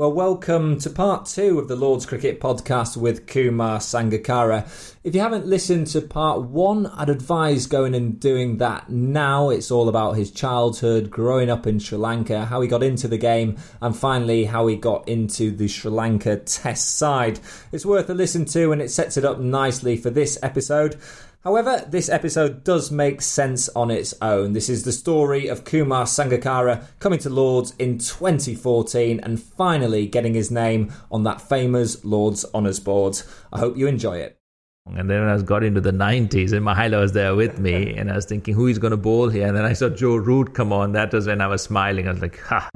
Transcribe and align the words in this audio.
Well, 0.00 0.14
welcome 0.14 0.78
to 0.78 0.88
part 0.88 1.26
two 1.26 1.58
of 1.58 1.68
the 1.68 1.76
Lord's 1.76 2.06
Cricket 2.06 2.40
podcast 2.40 2.96
with 2.96 3.26
Kumar 3.26 3.80
Sangakkara. 3.80 4.66
If 5.04 5.14
you 5.14 5.20
haven't 5.20 5.44
listened 5.44 5.88
to 5.88 6.00
part 6.00 6.40
one, 6.40 6.86
I'd 6.86 7.10
advise 7.10 7.66
going 7.66 7.94
and 7.94 8.18
doing 8.18 8.56
that 8.56 8.88
now. 8.88 9.50
It's 9.50 9.70
all 9.70 9.90
about 9.90 10.16
his 10.16 10.30
childhood, 10.30 11.10
growing 11.10 11.50
up 11.50 11.66
in 11.66 11.78
Sri 11.78 11.98
Lanka, 11.98 12.46
how 12.46 12.62
he 12.62 12.66
got 12.66 12.82
into 12.82 13.08
the 13.08 13.18
game, 13.18 13.58
and 13.82 13.94
finally 13.94 14.46
how 14.46 14.68
he 14.68 14.76
got 14.76 15.06
into 15.06 15.50
the 15.50 15.68
Sri 15.68 15.90
Lanka 15.90 16.36
test 16.36 16.96
side. 16.96 17.38
It's 17.70 17.84
worth 17.84 18.08
a 18.08 18.14
listen 18.14 18.46
to 18.46 18.72
and 18.72 18.80
it 18.80 18.90
sets 18.90 19.18
it 19.18 19.26
up 19.26 19.38
nicely 19.38 19.98
for 19.98 20.08
this 20.08 20.38
episode. 20.42 20.96
However, 21.42 21.86
this 21.88 22.10
episode 22.10 22.64
does 22.64 22.90
make 22.90 23.22
sense 23.22 23.70
on 23.70 23.90
its 23.90 24.12
own. 24.20 24.52
This 24.52 24.68
is 24.68 24.84
the 24.84 24.92
story 24.92 25.48
of 25.48 25.64
Kumar 25.64 26.04
Sangakkara 26.04 26.84
coming 26.98 27.18
to 27.20 27.30
Lords 27.30 27.72
in 27.78 27.96
2014 27.96 29.20
and 29.20 29.42
finally 29.42 30.06
getting 30.06 30.34
his 30.34 30.50
name 30.50 30.92
on 31.10 31.24
that 31.24 31.40
famous 31.40 32.04
Lords 32.04 32.44
Honours 32.54 32.78
Board. 32.78 33.22
I 33.54 33.58
hope 33.58 33.78
you 33.78 33.86
enjoy 33.86 34.18
it. 34.18 34.36
And 34.84 35.08
then 35.08 35.22
I 35.22 35.40
got 35.40 35.64
into 35.64 35.80
the 35.80 35.92
90s, 35.92 36.52
and 36.52 36.66
Mahela 36.66 37.00
was 37.00 37.12
there 37.12 37.34
with 37.34 37.58
me, 37.58 37.94
and 37.96 38.10
I 38.10 38.16
was 38.16 38.26
thinking, 38.26 38.52
who 38.52 38.66
is 38.66 38.78
going 38.78 38.90
to 38.90 38.98
bowl 38.98 39.30
here? 39.30 39.46
And 39.46 39.56
then 39.56 39.64
I 39.64 39.72
saw 39.72 39.88
Joe 39.88 40.16
Root 40.16 40.52
come 40.52 40.74
on. 40.74 40.92
That 40.92 41.10
was 41.10 41.26
when 41.26 41.40
I 41.40 41.46
was 41.46 41.62
smiling. 41.62 42.06
I 42.06 42.12
was 42.12 42.20
like, 42.20 42.38
ha. 42.38 42.68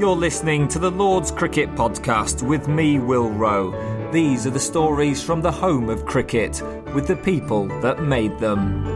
You're 0.00 0.16
listening 0.16 0.66
to 0.68 0.80
the 0.80 0.90
Lords 0.90 1.30
Cricket 1.30 1.72
Podcast 1.76 2.46
with 2.46 2.66
me, 2.66 2.98
Will 2.98 3.30
Rowe. 3.30 3.95
These 4.12 4.46
are 4.46 4.50
the 4.50 4.60
stories 4.60 5.20
from 5.20 5.42
the 5.42 5.50
home 5.50 5.88
of 5.88 6.06
cricket 6.06 6.62
with 6.94 7.08
the 7.08 7.16
people 7.16 7.66
that 7.80 8.04
made 8.04 8.38
them. 8.38 8.86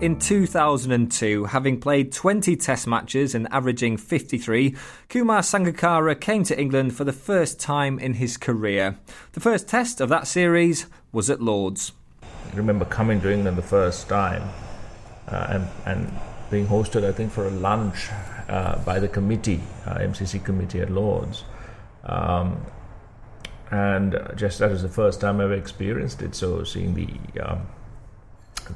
In 0.00 0.18
2002, 0.18 1.44
having 1.44 1.78
played 1.78 2.10
20 2.10 2.56
Test 2.56 2.86
matches 2.86 3.34
and 3.34 3.46
averaging 3.50 3.98
53, 3.98 4.74
Kumar 5.10 5.40
Sangakkara 5.40 6.18
came 6.18 6.42
to 6.44 6.58
England 6.58 6.96
for 6.96 7.04
the 7.04 7.12
first 7.12 7.60
time 7.60 7.98
in 7.98 8.14
his 8.14 8.38
career. 8.38 8.98
The 9.32 9.40
first 9.40 9.68
Test 9.68 10.00
of 10.00 10.08
that 10.08 10.26
series 10.26 10.86
was 11.12 11.28
at 11.28 11.42
Lords. 11.42 11.92
I 12.22 12.56
remember 12.56 12.86
coming 12.86 13.20
to 13.20 13.30
England 13.30 13.58
the 13.58 13.62
first 13.62 14.08
time 14.08 14.42
uh, 15.28 15.46
and, 15.50 15.68
and 15.84 16.12
being 16.50 16.66
hosted, 16.66 17.04
I 17.04 17.12
think, 17.12 17.30
for 17.30 17.46
a 17.46 17.50
lunch 17.50 18.08
uh, 18.48 18.78
by 18.84 19.00
the 19.00 19.08
committee, 19.08 19.60
uh, 19.86 19.96
MCC 19.96 20.42
committee 20.42 20.80
at 20.80 20.90
Lords. 20.90 21.44
Um, 22.04 22.64
and 23.70 24.16
just 24.36 24.58
that 24.58 24.70
was 24.70 24.82
the 24.82 24.88
first 24.88 25.20
time 25.20 25.40
I 25.40 25.44
ever 25.44 25.54
experienced 25.54 26.22
it. 26.22 26.34
So 26.34 26.64
seeing 26.64 26.94
the, 26.94 27.42
um, 27.42 27.66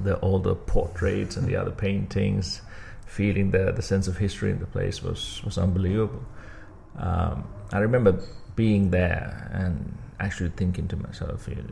the 0.03 0.17
all 0.17 0.39
the 0.39 0.55
portraits 0.55 1.37
and 1.37 1.47
the 1.47 1.57
other 1.57 1.71
paintings, 1.71 2.63
feeling 3.07 3.51
the 3.51 3.73
the 3.73 3.83
sense 3.83 4.09
of 4.09 4.17
history 4.19 4.51
in 4.51 4.59
the 4.59 4.67
place 4.67 5.03
was 5.03 5.43
was 5.45 5.59
unbelievable. 5.59 6.25
Um, 6.99 7.47
I 7.71 7.79
remember 7.79 8.21
being 8.57 8.91
there 8.91 9.51
and 9.53 9.97
actually 10.19 10.51
thinking 10.51 10.89
to 10.89 10.97
myself, 10.97 11.47
you 11.49 11.55
know, 11.55 11.63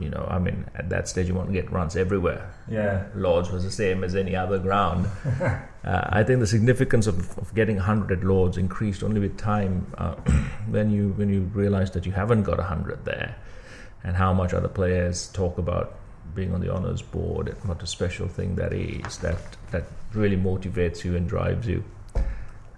you 0.00 0.10
know, 0.10 0.26
I 0.30 0.38
mean, 0.38 0.66
at 0.74 0.88
that 0.90 1.08
stage 1.08 1.28
you 1.28 1.34
want 1.34 1.48
to 1.48 1.52
get 1.52 1.70
runs 1.70 1.96
everywhere. 1.96 2.52
Yeah. 2.70 3.04
Lords 3.14 3.50
was 3.50 3.64
the 3.64 3.70
same 3.70 4.04
as 4.04 4.14
any 4.14 4.36
other 4.36 4.58
ground. 4.58 5.06
uh, 5.40 5.58
I 5.84 6.22
think 6.22 6.40
the 6.40 6.46
significance 6.46 7.06
of, 7.06 7.36
of 7.38 7.54
getting 7.54 7.76
100 7.76 8.18
at 8.18 8.24
Lords 8.24 8.56
increased 8.56 9.02
only 9.02 9.20
with 9.20 9.36
time 9.36 9.92
uh, 9.98 10.14
when 10.68 10.90
you 10.90 11.10
when 11.16 11.28
you 11.28 11.42
realize 11.54 11.90
that 11.92 12.06
you 12.06 12.12
haven't 12.12 12.44
got 12.44 12.58
100 12.58 13.04
there, 13.04 13.36
and 14.04 14.16
how 14.16 14.32
much 14.32 14.54
other 14.54 14.68
players 14.68 15.28
talk 15.28 15.58
about 15.58 15.98
being 16.34 16.54
on 16.54 16.60
the 16.60 16.72
honors 16.72 17.02
board 17.02 17.48
and 17.48 17.64
what 17.64 17.82
a 17.82 17.86
special 17.86 18.28
thing 18.28 18.54
that 18.56 18.72
is. 18.72 19.18
That 19.18 19.38
that 19.70 19.84
really 20.14 20.36
motivates 20.36 21.04
you 21.04 21.16
and 21.16 21.28
drives 21.28 21.66
you. 21.66 21.84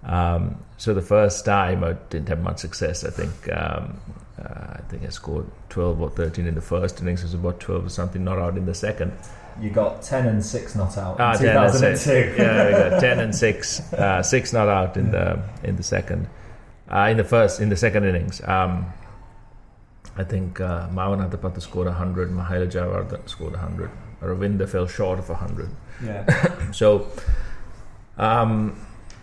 Um, 0.03 0.57
so 0.77 0.93
the 0.93 1.01
first 1.01 1.45
time 1.45 1.83
I 1.83 1.93
didn't 2.09 2.29
have 2.29 2.41
much 2.41 2.59
success. 2.59 3.03
I 3.03 3.09
think 3.11 3.31
um, 3.55 3.99
uh, 4.39 4.73
I 4.77 4.81
think 4.89 5.03
I 5.05 5.09
scored 5.09 5.45
12 5.69 6.01
or 6.01 6.09
13 6.09 6.47
in 6.47 6.55
the 6.55 6.61
first 6.61 7.01
innings. 7.01 7.21
It 7.21 7.25
was 7.25 7.33
about 7.35 7.59
12 7.59 7.85
or 7.85 7.89
something 7.89 8.23
not 8.23 8.39
out 8.39 8.57
in 8.57 8.65
the 8.65 8.73
second. 8.73 9.11
You 9.61 9.69
got 9.69 10.01
10 10.01 10.27
and 10.27 10.43
6 10.43 10.75
not 10.75 10.97
out 10.97 11.19
Ah, 11.19 11.33
in 11.33 11.39
10 11.39 11.47
and 11.57 11.73
2002. 11.73 11.97
six. 11.97 12.37
yeah, 12.39 12.65
we 12.65 12.71
got 12.71 12.99
10 13.09 13.19
and 13.19 13.35
6. 13.35 13.93
Uh, 13.93 14.23
6 14.23 14.53
not 14.53 14.67
out 14.69 14.97
in 14.97 15.11
the 15.11 15.43
in 15.63 15.75
the 15.75 15.83
second. 15.83 16.27
Uh, 16.91 17.07
in 17.11 17.17
the 17.17 17.23
first, 17.23 17.59
in 17.61 17.69
the 17.69 17.75
second 17.77 18.03
innings. 18.05 18.41
Um, 18.47 18.85
I 20.17 20.23
think 20.25 20.59
uh, 20.59 20.87
Marvan 20.89 21.29
Atapattu 21.29 21.61
scored 21.61 21.87
100, 21.87 22.31
Mahela 22.31 22.69
Jayawardene 22.69 23.29
scored 23.29 23.53
100. 23.53 23.89
Ravinda 24.21 24.67
fell 24.67 24.87
short 24.87 25.19
of 25.19 25.29
100. 25.29 25.69
yeah. 26.03 26.25
So 26.73 27.07
um, 28.17 28.75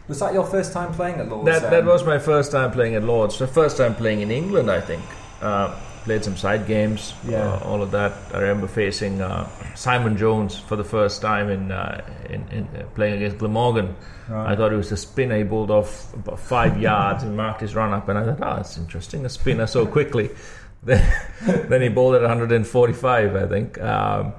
Was 0.08 0.20
that 0.20 0.32
your 0.32 0.44
first 0.44 0.72
time 0.72 0.92
playing 0.92 1.20
at 1.20 1.28
Lords? 1.28 1.46
that, 1.46 1.70
that 1.70 1.84
was 1.84 2.04
my 2.04 2.19
first 2.19 2.50
time 2.50 2.70
playing 2.72 2.94
at 2.94 3.04
Lords. 3.04 3.38
The 3.38 3.46
first 3.46 3.76
time 3.76 3.94
playing 3.94 4.20
in 4.22 4.30
England, 4.30 4.70
I 4.70 4.80
think. 4.80 5.02
Uh, 5.42 5.78
played 6.04 6.24
some 6.24 6.36
side 6.36 6.66
games, 6.66 7.12
Yeah. 7.28 7.46
uh, 7.46 7.58
all 7.69 7.82
of 7.82 7.91
that. 7.91 8.12
I 8.32 8.38
remember 8.38 8.66
facing 8.66 9.20
uh, 9.20 9.46
Simon 9.74 10.16
Jones 10.16 10.58
for 10.58 10.76
the 10.76 10.84
first 10.84 11.20
time 11.20 11.50
in, 11.50 11.70
uh, 11.70 12.00
in, 12.30 12.48
in 12.48 12.64
uh, 12.74 12.84
playing 12.94 13.16
against 13.16 13.38
Glamorgan. 13.38 13.94
I 14.30 14.56
thought 14.56 14.72
it 14.72 14.76
was 14.76 14.92
a 14.92 14.96
spinner. 14.96 15.36
He 15.36 15.42
bowled 15.42 15.70
off 15.70 16.12
about 16.14 16.40
five 16.40 16.80
yards 16.88 17.22
and 17.22 17.36
marked 17.36 17.60
his 17.60 17.75
run 17.75 17.93
up, 17.93 18.08
and 18.08 18.19
I 18.19 18.25
thought, 18.25 18.38
oh, 18.43 18.56
that's 18.56 18.78
interesting, 18.78 19.26
a 19.26 19.28
spinner 19.28 19.66
so 19.66 19.87
quickly. 19.87 20.31
then, 20.82 21.02
then 21.69 21.82
he 21.82 21.88
bowled 21.88 22.14
at 22.14 22.22
145, 22.22 23.37
I 23.37 23.46
think. 23.46 23.78
Um, 23.81 24.32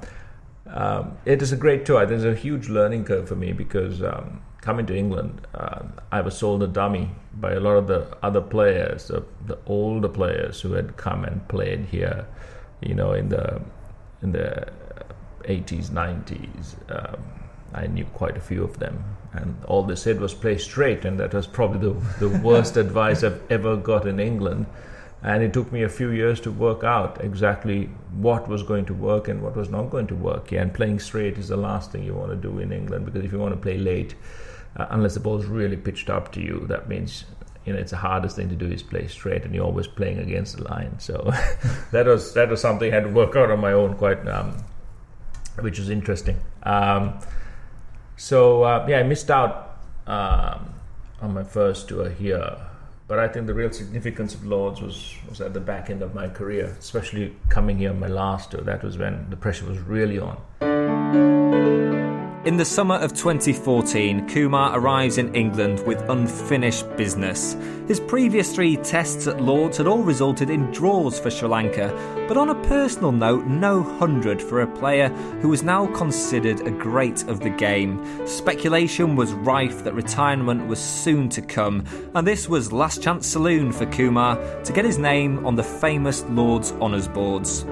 um, 0.68 1.18
it 1.26 1.42
is 1.42 1.52
a 1.52 1.58
great 1.58 1.86
tour. 1.86 2.06
There's 2.06 2.26
a 2.26 2.36
huge 2.36 2.70
learning 2.70 3.06
curve 3.06 3.28
for 3.28 3.36
me 3.36 3.54
because 3.54 4.02
um, 4.04 4.42
coming 4.62 4.86
to 4.88 4.96
England, 4.96 5.48
uh, 5.54 5.84
I 6.12 6.22
was 6.22 6.38
sold 6.38 6.64
a 6.64 6.68
dummy 6.68 7.10
by 7.34 7.54
a 7.54 7.60
lot 7.60 7.78
of 7.78 7.88
the 7.88 8.18
other 8.22 8.42
players, 8.42 9.08
the, 9.08 9.24
the 9.46 9.58
older 9.66 10.10
players 10.10 10.62
who 10.62 10.74
had 10.74 10.98
come 10.98 11.24
and 11.24 11.48
played 11.48 11.86
here, 11.86 12.26
you 12.82 12.94
know, 12.94 13.14
in 13.14 13.30
the 13.30 13.62
in 14.22 14.34
the 14.34 14.68
80s, 15.44 15.90
90s. 15.90 16.76
Um, 16.90 17.24
I 17.74 17.88
knew 17.88 18.06
quite 18.06 18.36
a 18.36 18.42
few 18.42 18.64
of 18.64 18.80
them, 18.80 19.04
and 19.32 19.56
all 19.66 19.84
they 19.84 19.96
said 19.96 20.20
was 20.20 20.34
play 20.34 20.58
straight, 20.58 21.06
and 21.06 21.20
that 21.20 21.34
was 21.34 21.48
probably 21.48 21.94
the, 21.94 22.28
the 22.28 22.40
worst 22.44 22.78
advice 22.78 23.24
I've 23.24 23.42
ever 23.52 23.78
got 23.78 24.08
in 24.08 24.20
England. 24.20 24.66
And 25.22 25.44
it 25.44 25.52
took 25.52 25.72
me 25.72 25.84
a 25.84 25.90
few 25.90 26.12
years 26.12 26.40
to 26.42 26.52
work 26.52 26.84
out 26.84 27.24
exactly 27.24 27.90
what 28.14 28.48
was 28.48 28.64
going 28.64 28.86
to 28.86 28.94
work 28.94 29.28
and 29.28 29.42
what 29.44 29.56
was 29.56 29.70
not 29.70 29.90
going 29.90 30.08
to 30.08 30.16
work. 30.16 30.52
Yeah, 30.52 30.62
and 30.62 30.74
playing 30.74 31.00
straight 31.00 31.38
is 31.38 31.50
the 31.50 31.58
last 31.58 31.92
thing 31.92 32.04
you 32.04 32.14
want 32.14 32.32
to 32.32 32.38
do 32.38 32.60
in 32.60 32.72
England 32.72 33.06
because 33.06 33.26
if 33.26 33.32
you 33.34 33.38
want 33.38 33.54
to 33.54 33.60
play 33.60 33.78
late, 33.78 34.16
uh, 34.76 34.88
unless 34.90 35.14
the 35.14 35.20
ball's 35.20 35.46
really 35.46 35.78
pitched 35.78 36.10
up 36.10 36.32
to 36.34 36.42
you. 36.42 36.66
That 36.68 36.88
means 36.90 37.26
you 37.66 37.74
know 37.74 37.80
it's 37.80 37.92
the 37.92 37.98
hardest 37.98 38.36
thing 38.36 38.50
to 38.50 38.56
do 38.56 38.66
is 38.66 38.84
play 38.84 39.08
straight, 39.08 39.46
and 39.46 39.54
you're 39.54 39.66
always 39.66 39.88
playing 39.88 40.20
against 40.20 40.58
the 40.58 40.64
line. 40.64 41.00
So 41.00 41.32
that 41.92 42.06
was 42.06 42.34
that 42.34 42.50
was 42.50 42.62
something 42.62 42.92
I 42.92 42.96
had 42.96 43.04
to 43.04 43.10
work 43.10 43.36
out 43.36 43.52
on 43.52 43.60
my 43.60 43.74
own, 43.74 43.96
quite, 43.96 44.28
um, 44.28 44.64
which 45.60 45.80
was 45.80 45.90
interesting. 45.90 46.40
Um, 46.64 47.20
so 48.18 48.64
uh, 48.64 48.86
yeah, 48.88 49.00
I 49.00 49.04
missed 49.04 49.32
out 49.32 49.78
um, 50.08 50.74
on 51.22 51.34
my 51.34 51.44
first 51.44 51.88
tour 51.88 52.10
here, 52.10 52.58
but 53.08 53.20
I 53.20 53.28
think 53.28 53.48
the 53.48 53.54
real 53.54 53.72
significance 53.72 54.34
of 54.34 54.46
Lords 54.46 54.82
was 54.82 55.16
was 55.28 55.42
at 55.42 55.54
the 55.54 55.60
back 55.60 55.90
end 55.90 56.02
of 56.02 56.14
my 56.14 56.28
career, 56.28 56.76
especially 56.80 57.36
coming 57.50 57.78
here 57.78 57.90
on 57.90 58.00
my 58.00 58.08
last 58.08 58.52
tour. 58.52 58.62
That 58.62 58.84
was 58.84 58.98
when 58.98 59.30
the 59.30 59.38
pressure 59.38 59.66
was 59.66 59.80
really 59.80 60.20
on. 60.20 60.38
In 62.46 62.56
the 62.56 62.64
summer 62.64 62.96
of 62.96 63.12
2014, 63.12 64.30
Kumar 64.30 64.80
arrives 64.80 65.18
in 65.18 65.36
England 65.36 65.86
with 65.86 66.10
unfinished 66.10 66.86
business. 66.96 67.58
His 67.86 68.00
previous 68.00 68.56
three 68.56 68.78
tests 68.78 69.28
at 69.28 69.42
Lords 69.42 69.76
had 69.76 69.88
all 69.88 70.04
resulted 70.04 70.50
in 70.50 70.72
draws 70.72 71.20
for 71.20 71.30
Sri 71.30 71.50
Lanka, 71.50 71.90
but 72.30 72.38
on 72.38 72.50
a 72.50 72.64
personal 72.64 73.12
note, 73.12 73.46
no 73.46 73.82
100 73.82 74.42
for 74.42 74.62
a 74.62 74.78
player 74.78 75.10
who 75.42 75.50
was 75.50 75.64
now 75.64 75.88
considered 75.88 76.62
a 76.62 76.72
great 76.72 77.24
of 77.24 77.42
the 77.42 77.50
game. 77.50 78.26
Speculation 78.26 79.18
was 79.18 79.34
rife 79.34 79.84
that 79.84 79.94
retirement 79.94 80.66
was 80.66 80.80
soon 80.80 81.28
to 81.28 81.42
come, 81.42 81.84
and 82.16 82.26
this 82.26 82.48
was 82.48 82.72
last 82.72 83.04
chance 83.04 83.28
saloon 83.28 83.74
for 83.74 83.86
Kumar 83.88 84.38
to 84.64 84.72
get 84.72 84.86
his 84.86 84.98
name 84.98 85.46
on 85.46 85.58
the 85.58 85.64
famous 85.64 86.24
Lords 86.30 86.72
Honours 86.72 87.10
boards. 87.10 87.66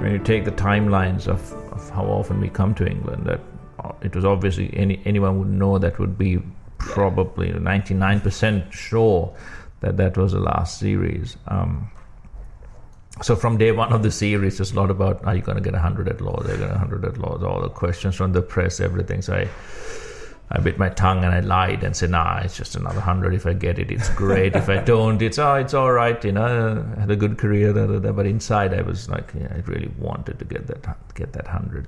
When 0.00 0.12
you 0.12 0.18
take 0.18 0.44
the 0.44 0.52
timelines 0.52 1.28
of 1.28 1.63
how 1.94 2.04
often 2.04 2.40
we 2.40 2.48
come 2.48 2.74
to 2.74 2.86
England. 2.86 3.26
That 3.26 3.40
uh, 3.82 3.92
it 4.02 4.14
was 4.14 4.24
obviously 4.24 4.70
any 4.74 5.00
anyone 5.04 5.38
would 5.38 5.48
know 5.48 5.78
that 5.78 5.98
would 5.98 6.18
be 6.18 6.38
probably 6.78 7.48
99% 7.50 8.72
sure 8.72 9.34
that 9.80 9.96
that 9.96 10.16
was 10.16 10.32
the 10.32 10.40
last 10.40 10.78
series. 10.78 11.36
Um, 11.48 11.90
so 13.22 13.36
from 13.36 13.58
day 13.58 13.70
one 13.70 13.92
of 13.92 14.02
the 14.02 14.10
series, 14.10 14.60
it's 14.60 14.72
not 14.72 14.90
about 14.90 15.24
are 15.24 15.36
you 15.36 15.42
going 15.42 15.56
to 15.56 15.62
get 15.62 15.72
100 15.72 16.08
at 16.08 16.20
Lords, 16.20 16.48
are 16.48 16.52
you 16.52 16.58
going 16.58 16.70
to 16.70 16.78
100 16.78 17.04
at 17.04 17.18
Lords, 17.18 17.44
all 17.44 17.60
the 17.60 17.68
questions 17.68 18.16
from 18.16 18.32
the 18.32 18.42
press, 18.42 18.80
everything. 18.80 19.22
So 19.22 19.34
I, 19.34 19.48
I 20.50 20.60
bit 20.60 20.78
my 20.78 20.90
tongue 20.90 21.24
and 21.24 21.34
I 21.34 21.40
lied 21.40 21.82
and 21.82 21.96
said, 21.96 22.10
nah, 22.10 22.40
it's 22.40 22.56
just 22.56 22.76
another 22.76 22.96
100. 22.96 23.34
If 23.34 23.46
I 23.46 23.54
get 23.54 23.78
it, 23.78 23.90
it's 23.90 24.08
great. 24.10 24.54
if 24.54 24.68
I 24.68 24.78
don't, 24.78 25.20
it's, 25.22 25.38
oh, 25.38 25.54
it's 25.54 25.72
all 25.74 25.90
right. 25.90 26.22
You 26.22 26.32
know, 26.32 26.94
I 26.96 27.00
had 27.00 27.10
a 27.10 27.16
good 27.16 27.38
career. 27.38 27.72
But 27.72 28.26
inside, 28.26 28.74
I 28.74 28.82
was 28.82 29.08
like, 29.08 29.32
yeah, 29.38 29.48
I 29.50 29.60
really 29.66 29.90
wanted 29.98 30.38
to 30.38 30.44
get 30.44 30.66
that, 30.66 31.14
get 31.14 31.32
that 31.32 31.44
100. 31.44 31.86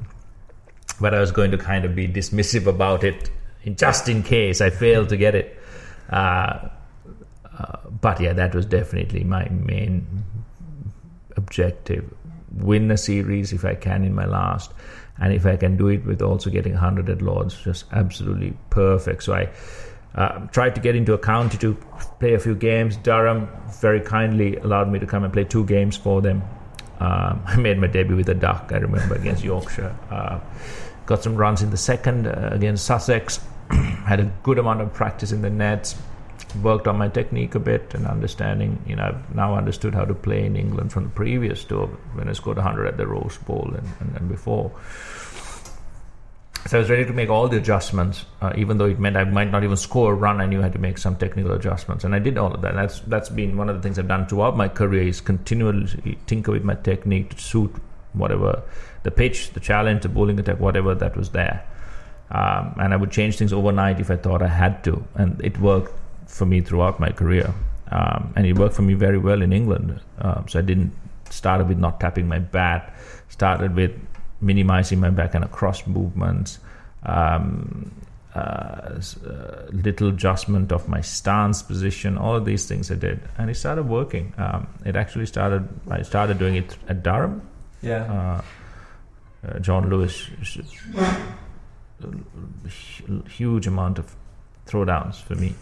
But 1.01 1.15
I 1.15 1.21
was 1.21 1.33
going 1.33 1.51
to 1.51 1.59
kind 1.59 1.85
of 1.85 1.95
be 1.95 2.09
dismissive 2.09 2.67
about 2.67 3.05
it 3.05 3.31
just 3.75 4.09
in 4.09 4.23
case 4.23 4.61
I 4.61 4.71
failed 4.71 5.11
to 5.11 5.17
get 5.17 5.35
it. 5.35 5.61
Uh, 6.09 6.69
uh, 7.59 7.79
but 8.01 8.21
yeah, 8.21 8.33
that 8.33 8.55
was 8.55 8.65
definitely 8.65 9.25
my 9.25 9.49
main 9.51 10.25
objective. 11.37 12.13
Win 12.53 12.91
a 12.91 12.97
series 12.97 13.53
if 13.53 13.65
I 13.65 13.75
can 13.75 14.05
in 14.05 14.15
my 14.15 14.25
last 14.25 14.73
and 15.19 15.33
if 15.33 15.47
I 15.47 15.57
can 15.57 15.77
do 15.77 15.89
it 15.89 16.05
with 16.05 16.23
also 16.23 16.51
getting 16.51 16.73
100 16.73 17.09
at 17.09 17.23
Lords, 17.23 17.57
just 17.63 17.87
absolutely 17.93 18.57
perfect. 18.71 19.23
So 19.23 19.35
I 19.35 19.49
uh, 20.15 20.47
tried 20.49 20.75
to 20.75 20.81
get 20.81 20.97
into 20.97 21.15
a 21.15 21.19
county 21.19 21.59
to 21.59 21.75
play 22.21 22.35
a 22.35 22.39
few 22.39 22.55
games. 22.55 22.97
Durham 22.97 23.49
very 23.81 24.01
kindly 24.01 24.57
allowed 24.57 24.91
me 24.91 24.99
to 24.99 25.07
come 25.07 25.25
and 25.25 25.33
play 25.33 25.45
two 25.45 25.65
games 25.65 25.97
for 25.97 26.21
them. 26.21 26.43
Um, 27.01 27.43
I 27.47 27.57
made 27.57 27.79
my 27.79 27.87
debut 27.87 28.17
with 28.17 28.29
a 28.29 28.35
duck, 28.35 28.71
I 28.73 28.79
remember, 28.79 29.15
against 29.15 29.45
Yorkshire. 29.45 29.95
Uh, 30.11 30.41
got 31.07 31.23
some 31.23 31.37
runs 31.37 31.63
in 31.63 31.71
the 31.71 31.77
second 31.77 32.27
uh, 32.27 32.51
against 32.53 32.85
Sussex. 32.85 33.41
Had 33.71 34.21
a 34.21 34.33
good 34.43 34.59
amount 34.59 34.81
of 34.81 34.93
practice 34.93 35.33
in 35.33 35.43
the 35.43 35.51
nets. 35.51 35.97
Worked 36.63 36.89
on 36.89 36.97
my 36.97 37.09
technique 37.09 37.55
a 37.55 37.59
bit 37.59 37.93
and 37.95 38.07
understanding. 38.07 38.83
You 38.87 38.97
know, 38.97 39.05
I've 39.05 39.35
now 39.35 39.55
understood 39.55 39.95
how 39.95 40.05
to 40.05 40.15
play 40.15 40.47
in 40.47 40.57
England 40.57 40.93
from 40.93 41.05
the 41.05 41.11
previous 41.11 41.65
tour 41.65 41.87
when 42.15 42.29
I 42.29 42.33
scored 42.33 42.57
100 42.57 42.87
at 42.87 42.97
the 42.97 43.07
Rose 43.07 43.37
Bowl 43.39 43.73
and, 43.75 43.89
and, 44.01 44.17
and 44.17 44.29
before. 44.29 44.73
So 46.67 46.79
I 46.79 46.81
was 46.81 46.91
ready 46.91 47.05
to 47.05 47.13
make 47.13 47.29
all 47.29 47.47
the 47.47 47.59
adjustments, 47.59 48.25
uh, 48.41 48.53
even 48.57 48.79
though 48.79 48.87
it 48.87 48.99
meant 48.99 49.17
I 49.17 49.23
might 49.23 49.53
not 49.53 49.63
even 49.63 49.77
score 49.77 50.13
a 50.13 50.17
run. 50.17 50.41
I 50.41 50.47
knew 50.47 50.61
I 50.61 50.65
had 50.65 50.73
to 50.73 50.81
make 50.81 50.99
some 50.99 51.15
technical 51.15 51.53
adjustments, 51.53 52.03
and 52.03 52.13
I 52.13 52.19
did 52.19 52.37
all 52.39 52.53
of 52.53 52.61
that. 52.63 52.75
That's 52.75 53.01
that's 53.01 53.29
been 53.29 53.57
one 53.57 53.69
of 53.69 53.77
the 53.77 53.83
things 53.83 54.01
I've 54.01 54.09
done 54.09 54.27
throughout 54.27 54.57
my 54.57 54.69
career 54.69 55.03
is 55.07 55.21
continually 55.21 56.19
tinker 56.27 56.51
with 56.51 56.65
my 56.65 56.75
technique 56.75 57.37
to 57.37 57.41
suit 57.41 57.73
whatever 58.15 58.63
the 59.05 59.13
pitch, 59.13 59.53
the 59.53 59.61
challenge, 59.61 60.03
the 60.03 60.09
bowling 60.09 60.41
attack, 60.41 60.59
whatever 60.59 60.93
that 60.97 61.17
was 61.17 61.31
there. 61.31 61.65
Um, 62.33 62.75
and 62.81 62.93
I 62.93 62.97
would 62.97 63.13
change 63.13 63.37
things 63.39 63.53
overnight 63.53 64.01
if 64.01 64.11
I 64.11 64.17
thought 64.17 64.43
I 64.43 64.49
had 64.49 64.83
to, 64.85 65.05
and 65.15 65.41
it 65.45 65.61
worked 65.61 65.93
for 66.27 66.47
me 66.47 66.61
throughout 66.61 67.01
my 67.01 67.11
career, 67.11 67.55
um, 67.91 68.33
and 68.37 68.47
it 68.47 68.59
worked 68.59 68.75
for 68.75 68.83
me 68.83 68.95
very 68.95 69.19
well 69.19 69.43
in 69.43 69.53
England. 69.53 70.01
Um, 70.19 70.47
so 70.49 70.59
I 70.59 70.63
didn't 70.63 70.93
started 71.31 71.69
with 71.69 71.79
not 71.79 72.01
tapping 72.01 72.29
my 72.29 72.39
bat, 72.39 72.95
started 73.29 73.75
with 73.75 73.93
minimizing 74.41 75.01
my 75.01 75.11
back 75.11 75.35
and 75.35 75.45
across 75.45 75.87
movements, 75.87 76.59
um, 77.05 77.91
uh, 78.35 78.39
uh, 78.39 79.01
little 79.71 80.09
adjustment 80.09 80.71
of 80.73 80.89
my 80.89 81.01
stance 81.01 81.63
position, 81.63 82.19
all 82.19 82.37
of 82.37 82.45
these 82.45 82.67
things 82.67 82.91
I 82.91 82.97
did, 82.97 83.21
and 83.39 83.49
it 83.49 83.55
started 83.55 83.89
working. 83.89 84.35
Um, 84.37 84.67
it 84.85 84.95
actually 84.95 85.27
started. 85.27 85.67
I 85.91 86.03
started 86.03 86.39
doing 86.39 86.57
it 86.57 86.77
at 86.89 87.03
Durham. 87.03 87.49
Yeah. 87.83 88.05
Uh, 88.05 88.43
uh 89.49 89.59
Jon 89.61 89.89
Lewis, 89.89 90.29
huge 93.29 93.67
amount 93.67 93.99
of 93.99 94.15
throwdowns 94.67 95.23
for 95.23 95.35
me. 95.35 95.55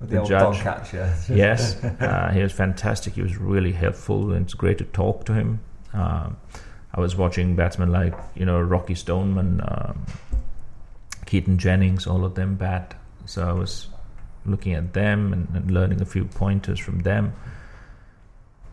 With 0.00 0.10
the, 0.10 0.20
the 0.20 0.24
judge. 0.24 0.58
catcher. 0.58 1.14
yes, 1.28 1.82
uh, 1.82 2.30
he 2.32 2.42
was 2.42 2.52
fantastic. 2.52 3.14
He 3.14 3.22
was 3.22 3.36
really 3.36 3.72
helpful, 3.72 4.32
and 4.32 4.44
it's 4.44 4.54
great 4.54 4.78
to 4.78 4.84
talk 4.84 5.24
to 5.26 5.32
him. 5.32 5.60
Um, 5.92 6.36
I 6.94 7.00
was 7.00 7.16
watching 7.16 7.56
batsmen 7.56 7.90
like 7.90 8.14
you 8.34 8.44
know 8.44 8.60
Rocky 8.60 8.94
Stoneman, 8.94 9.60
um, 9.66 10.06
Keaton 11.26 11.58
Jennings, 11.58 12.06
all 12.06 12.24
of 12.24 12.34
them 12.34 12.56
bat. 12.56 12.94
So 13.26 13.48
I 13.48 13.52
was 13.52 13.88
looking 14.46 14.74
at 14.74 14.92
them 14.92 15.32
and, 15.32 15.48
and 15.54 15.70
learning 15.70 16.02
a 16.02 16.04
few 16.04 16.24
pointers 16.24 16.78
from 16.78 17.00
them. 17.00 17.32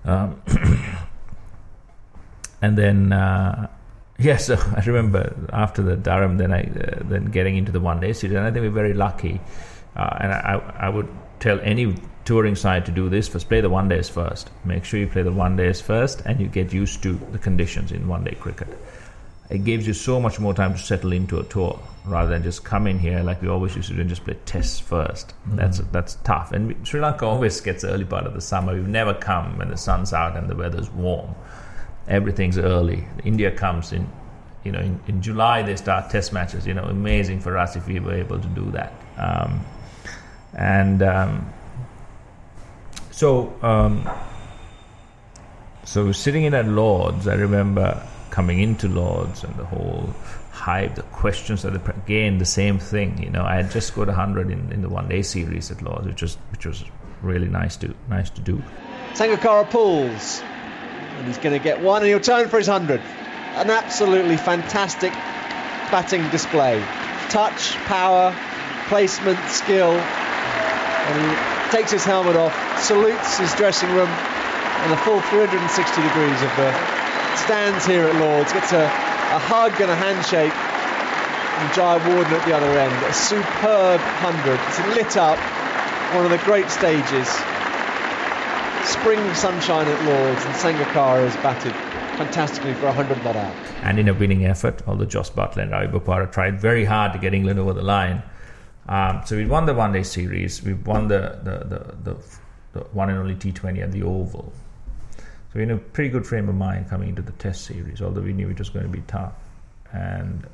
Um, 0.04 0.42
and 2.62 2.78
then 2.78 3.14
uh, 3.14 3.68
yeah, 4.20 4.38
so 4.38 4.58
I 4.76 4.84
remember 4.86 5.36
after 5.52 5.82
the 5.82 5.96
Durham, 5.96 6.38
then 6.38 6.52
I 6.52 6.64
uh, 6.64 7.00
then 7.04 7.26
getting 7.26 7.58
into 7.58 7.72
the 7.72 7.80
one 7.80 8.00
day 8.00 8.14
series, 8.14 8.36
and 8.36 8.46
I 8.46 8.52
think 8.52 8.64
we're 8.64 8.72
very 8.72 8.94
lucky. 8.94 9.42
Uh, 9.96 10.18
and 10.20 10.32
I, 10.32 10.76
I 10.80 10.90
would 10.90 11.10
tell 11.40 11.60
any 11.62 11.96
touring 12.24 12.56
side 12.56 12.86
to 12.86 12.92
do 12.92 13.10
this 13.10 13.28
first 13.28 13.50
play 13.50 13.62
the 13.62 13.70
one 13.70 13.90
days 13.90 14.08
first. 14.08 14.50
Make 14.64 14.86
sure 14.86 15.00
you 15.00 15.08
play 15.08 15.24
the 15.24 15.32
one 15.32 15.56
days 15.56 15.82
first 15.82 16.22
and 16.26 16.40
you 16.40 16.48
get 16.48 16.72
used 16.72 17.04
to 17.04 17.14
the 17.32 17.40
conditions 17.40 17.92
in 17.92 18.08
one 18.08 18.24
day 18.24 18.36
cricket. 18.40 18.78
It 19.50 19.66
gives 19.66 19.86
you 19.86 19.94
so 19.94 20.20
much 20.22 20.40
more 20.40 20.54
time 20.54 20.74
to 20.74 20.80
settle 20.80 21.12
into 21.12 21.40
a 21.40 21.44
tour 21.44 21.78
rather 22.06 22.30
than 22.30 22.42
just 22.42 22.64
come 22.64 22.88
in 22.88 23.00
here 23.00 23.22
like 23.22 23.42
we 23.42 23.50
always 23.50 23.76
used 23.76 23.90
to 23.90 23.96
do 23.96 24.02
and 24.02 24.10
just 24.10 24.24
play 24.24 24.38
tests 24.46 24.80
first. 24.80 25.34
Mm. 25.50 25.58
that's 25.58 25.80
that's 25.92 26.16
tough. 26.24 26.52
And 26.54 26.68
we, 26.70 26.78
Sri 26.84 27.02
Lanka 27.02 27.26
always 27.26 27.60
gets 27.60 27.82
the 27.82 27.90
early 27.90 28.06
part 28.06 28.26
of 28.26 28.34
the 28.34 28.42
summer. 28.42 28.74
We've 28.74 28.88
never 28.88 29.14
come 29.14 29.58
when 29.58 29.70
the 29.70 29.78
sun's 29.78 30.14
out 30.14 30.38
and 30.38 30.50
the 30.50 30.56
weather's 30.56 30.90
warm. 30.92 31.36
Everything's 32.08 32.58
early. 32.58 33.06
India 33.26 33.52
comes 33.52 33.92
in 33.92 34.08
you 34.64 34.72
know 34.72 34.80
in, 34.80 35.00
in 35.08 35.22
July 35.22 35.64
they 35.64 35.76
start 35.76 36.10
test 36.10 36.32
matches. 36.32 36.66
You 36.66 36.74
know 36.74 36.84
amazing 36.84 37.42
for 37.42 37.58
us 37.58 37.76
if 37.76 37.88
we 37.88 38.00
were 38.00 38.14
able 38.14 38.40
to 38.40 38.48
do 38.50 38.72
that. 38.72 38.94
Um, 39.18 39.66
and 40.54 41.02
um, 41.02 41.54
so, 43.12 43.54
um, 43.62 44.10
so 45.84 46.12
sitting 46.12 46.44
in 46.44 46.54
at 46.54 46.68
Lords, 46.68 47.28
I 47.28 47.36
remember 47.36 48.08
coming 48.30 48.60
into 48.60 48.88
Lords 48.88 49.44
and 49.44 49.56
the 49.58 49.66
whole 49.66 50.10
hype, 50.52 50.96
the 50.96 51.04
questions 51.04 51.64
that 51.64 51.72
the, 51.72 51.94
again 51.94 52.38
the 52.38 52.46
same 52.46 52.80
thing. 52.80 53.22
You 53.22 53.30
know, 53.30 53.44
I 53.44 53.56
had 53.56 53.72
just 53.72 53.88
scored 53.88 54.10
hundred 54.10 54.50
in, 54.50 54.72
in 54.72 54.82
the 54.82 54.90
one 54.90 55.08
day 55.08 55.22
series 55.22 55.72
at 55.72 55.82
Lords, 55.82 56.08
which 56.08 56.22
was 56.22 56.36
which 56.52 56.66
was 56.66 56.84
really 57.22 57.48
nice 57.48 57.78
to 57.78 57.94
nice 58.10 58.30
to 58.32 58.42
do. 58.42 58.62
Sangakkara 59.14 59.70
pulls, 59.70 60.42
and 61.18 61.28
he's 61.28 61.38
going 61.38 61.58
to 61.58 61.64
get 61.64 61.82
one, 61.82 62.02
and 62.02 62.08
he'll 62.08 62.20
turn 62.20 62.48
for 62.48 62.58
his 62.58 62.68
hundred. 62.68 63.02
An 63.56 63.70
absolutely 63.70 64.38
fantastic 64.38 65.12
batting 65.92 66.28
display, 66.30 66.82
touch, 67.30 67.76
power, 67.86 68.34
placement, 68.88 69.40
skill, 69.50 69.92
and 71.08 71.16
he 71.22 71.32
takes 71.72 71.92
his 71.92 72.04
helmet 72.04 72.36
off, 72.36 72.54
salutes 72.82 73.38
his 73.38 73.54
dressing 73.56 73.90
room 73.92 74.10
on 74.10 74.90
the 74.90 74.98
full 74.98 75.22
360 75.22 76.02
degrees 76.02 76.42
of 76.42 76.52
the 76.58 76.70
stands 77.38 77.86
here 77.86 78.06
at 78.06 78.16
Lords, 78.16 78.52
gets 78.54 78.72
a, 78.74 78.86
a 78.86 79.40
hug 79.40 79.80
and 79.82 79.90
a 79.90 79.96
handshake 79.96 80.54
from 80.54 81.68
Jaya 81.74 82.00
Warden 82.10 82.34
at 82.34 82.46
the 82.46 82.56
other 82.56 82.68
end. 82.78 82.94
A 83.06 83.14
superb 83.14 84.00
100. 84.00 84.60
It's 84.68 84.80
lit 84.96 85.18
up, 85.18 85.38
one 86.16 86.26
of 86.26 86.32
the 86.32 86.42
great 86.46 86.70
stages. 86.70 87.28
Spring 88.86 89.22
sunshine 89.34 89.88
at 89.88 90.06
Lords, 90.06 90.44
and 90.46 90.54
Sangakkara 90.56 91.30
has 91.30 91.36
batted 91.38 91.74
fantastically 92.18 92.74
for 92.74 92.86
100 92.88 93.24
not 93.24 93.36
out. 93.36 93.56
And 93.84 94.00
in 94.00 94.08
a 94.10 94.14
winning 94.14 94.46
effort, 94.46 94.82
although 94.88 95.06
Jos 95.06 95.30
Buttler 95.30 95.64
and 95.64 95.72
Ravi 95.72 95.88
Bopara 95.88 96.32
tried 96.32 96.60
very 96.60 96.86
hard 96.86 97.14
to 97.14 97.20
get 97.20 97.34
England 97.34 97.60
over 97.60 97.74
the 97.74 97.82
line. 97.82 98.24
Um, 98.92 99.22
so 99.26 99.38
we 99.38 99.46
won 99.46 99.66
the 99.66 99.74
one 99.74 99.94
day 99.94 100.04
series, 100.04 100.62
we 100.62 100.74
won 100.74 101.08
the, 101.08 101.40
the, 101.44 101.60
the, 101.66 101.96
the, 102.14 102.18
the 102.74 102.80
one 102.92 103.10
and 103.10 103.18
only 103.20 103.36
T20 103.36 103.82
at 103.82 103.92
the 103.94 104.04
Oval. 104.04 104.52
So 105.18 105.24
we're 105.56 105.62
in 105.62 105.72
a 105.72 105.78
pretty 105.78 106.10
good 106.10 106.28
frame 106.28 106.50
of 106.50 106.56
mind 106.56 106.90
coming 106.90 107.08
into 107.08 107.22
the 107.22 107.32
Test 107.34 107.64
series, 107.64 108.02
although 108.02 108.20
we 108.20 108.34
knew 108.34 108.50
it 108.50 108.60
was 108.60 108.70
going 108.70 108.86
to 108.86 108.92
be 108.92 109.02
tough. 109.08 109.32
And 109.94 110.46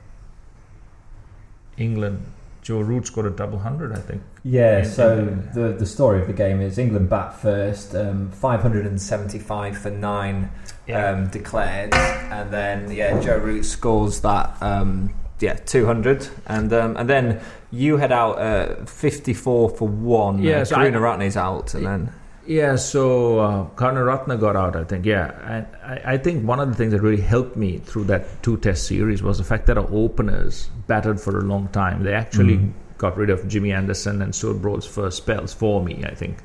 England, 1.78 2.24
Joe 2.62 2.82
Root 2.82 3.08
scored 3.08 3.26
a 3.26 3.32
double 3.32 3.58
hundred, 3.58 3.92
I 3.94 4.00
think. 4.02 4.22
Yeah, 4.44 4.80
In- 4.80 4.86
so 4.86 5.18
in- 5.20 5.50
the 5.56 5.70
the 5.78 5.86
story 5.88 6.22
of 6.22 6.28
the 6.28 6.34
game 6.34 6.62
is 6.62 6.78
England 6.78 7.10
bat 7.10 7.40
first, 7.40 7.96
um, 7.96 8.30
575 8.32 9.78
for 9.80 9.90
nine 9.90 10.52
Yeah. 10.88 11.10
um, 11.12 11.28
declared, 11.30 11.94
and 11.96 12.52
then 12.52 12.92
yeah, 12.92 13.20
Joe 13.20 13.38
Root 13.38 13.64
scores 13.66 14.22
that 14.22 14.62
um, 14.62 15.12
yeah 15.40 15.54
200, 15.54 16.28
and 16.48 16.72
um, 16.74 16.98
and 16.98 17.10
then 17.10 17.42
you 17.72 17.98
head 17.98 18.12
out 18.12 18.40
uh, 18.40 18.86
54 18.86 19.70
for 19.70 19.88
one. 19.88 20.42
Yeah, 20.42 20.64
so 20.64 20.76
Karunaratne's 20.76 21.38
out, 21.38 21.74
and 21.74 21.86
then 21.86 22.14
Yeah, 22.46 22.76
so 22.78 23.40
uh, 23.40 23.66
Karunaratne 23.76 24.40
got 24.40 24.56
out, 24.56 24.76
I 24.76 24.84
think. 24.84 25.06
Yeah, 25.06 25.32
and 25.44 25.68
I, 25.84 26.14
I 26.14 26.18
think 26.18 26.48
one 26.48 26.60
of 26.60 26.70
the 26.70 26.76
things 26.76 26.94
that 26.94 27.02
really 27.02 27.22
helped 27.22 27.58
me 27.58 27.80
through 27.80 28.06
that 28.06 28.42
two 28.42 28.58
test 28.58 28.88
series 28.88 29.22
was 29.22 29.38
the 29.38 29.44
fact 29.44 29.66
that 29.68 29.78
our 29.78 29.88
openers 29.92 30.70
battered 30.88 31.20
for 31.20 31.38
a 31.38 31.44
long 31.44 31.68
time. 31.70 32.04
They 32.04 32.14
actually 32.14 32.72
got 32.98 33.18
rid 33.18 33.30
of 33.30 33.48
Jimmy 33.48 33.72
Anderson 33.72 34.22
and 34.22 34.34
Stuart 34.34 34.56
Broad's 34.56 34.86
first 34.86 35.18
spells 35.18 35.54
for 35.54 35.84
me, 35.84 36.04
I 36.06 36.14
think. 36.14 36.38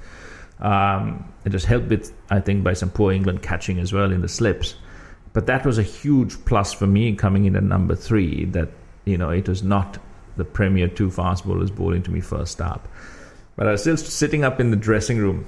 Um, 0.60 1.32
it 1.44 1.52
was 1.52 1.64
helped 1.64 1.88
with, 1.88 2.12
I 2.30 2.40
think, 2.40 2.62
by 2.62 2.74
some 2.74 2.90
poor 2.90 3.12
England 3.12 3.42
catching 3.42 3.78
as 3.78 3.92
well 3.92 4.12
in 4.12 4.20
the 4.20 4.28
slips. 4.28 4.76
But 5.32 5.46
that 5.46 5.64
was 5.64 5.78
a 5.78 5.82
huge 5.82 6.44
plus 6.44 6.72
for 6.72 6.86
me 6.86 7.14
coming 7.14 7.46
in 7.46 7.56
at 7.56 7.62
number 7.62 7.94
three, 7.94 8.44
that, 8.46 8.68
you 9.04 9.18
know, 9.18 9.30
it 9.30 9.48
was 9.48 9.62
not 9.62 9.98
the 10.36 10.44
premier 10.44 10.88
two 10.88 11.10
fast 11.10 11.46
bowlers 11.46 11.70
bowling 11.70 12.02
to 12.02 12.10
me 12.10 12.20
first 12.20 12.60
up. 12.60 12.88
But 13.56 13.68
I 13.68 13.72
was 13.72 13.82
still 13.82 13.96
sitting 13.96 14.44
up 14.44 14.60
in 14.60 14.70
the 14.70 14.76
dressing 14.76 15.18
room 15.18 15.46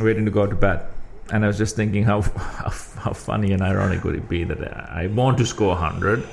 waiting 0.00 0.24
to 0.24 0.30
go 0.30 0.46
to 0.46 0.54
bed. 0.54 0.86
And 1.30 1.44
I 1.44 1.46
was 1.46 1.58
just 1.58 1.76
thinking 1.76 2.04
how, 2.04 2.20
how 2.36 2.70
how 3.04 3.12
funny 3.12 3.52
and 3.52 3.62
ironic 3.62 4.02
would 4.04 4.14
it 4.14 4.28
be 4.28 4.44
that 4.44 4.90
I 4.90 5.08
want 5.08 5.38
to 5.38 5.46
score 5.46 5.68
100, 5.68 6.26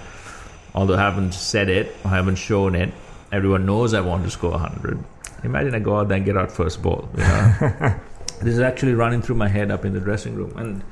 although 0.74 0.96
I 0.96 1.00
haven't 1.00 1.34
said 1.34 1.70
it, 1.70 1.94
I 2.06 2.10
haven't 2.10 2.36
shown 2.36 2.76
it. 2.76 2.94
Everyone 3.32 3.66
knows 3.66 3.94
I 3.94 4.02
want 4.02 4.24
to 4.24 4.30
score 4.30 4.52
100. 4.52 5.04
Imagine 5.44 5.76
I 5.76 5.80
go 5.80 5.98
out 5.98 6.08
there 6.08 6.18
and 6.18 6.26
get 6.26 6.38
out 6.38 6.52
first 6.52 6.82
ball. 6.82 7.10
You 7.18 7.24
know? 7.24 7.56
this 8.42 8.54
is 8.54 8.60
actually 8.60 8.94
running 8.94 9.22
through 9.22 9.36
my 9.36 9.48
head 9.48 9.70
up 9.70 9.84
in 9.84 9.94
the 9.94 10.00
dressing 10.00 10.36
room, 10.36 10.58
and 10.58 10.84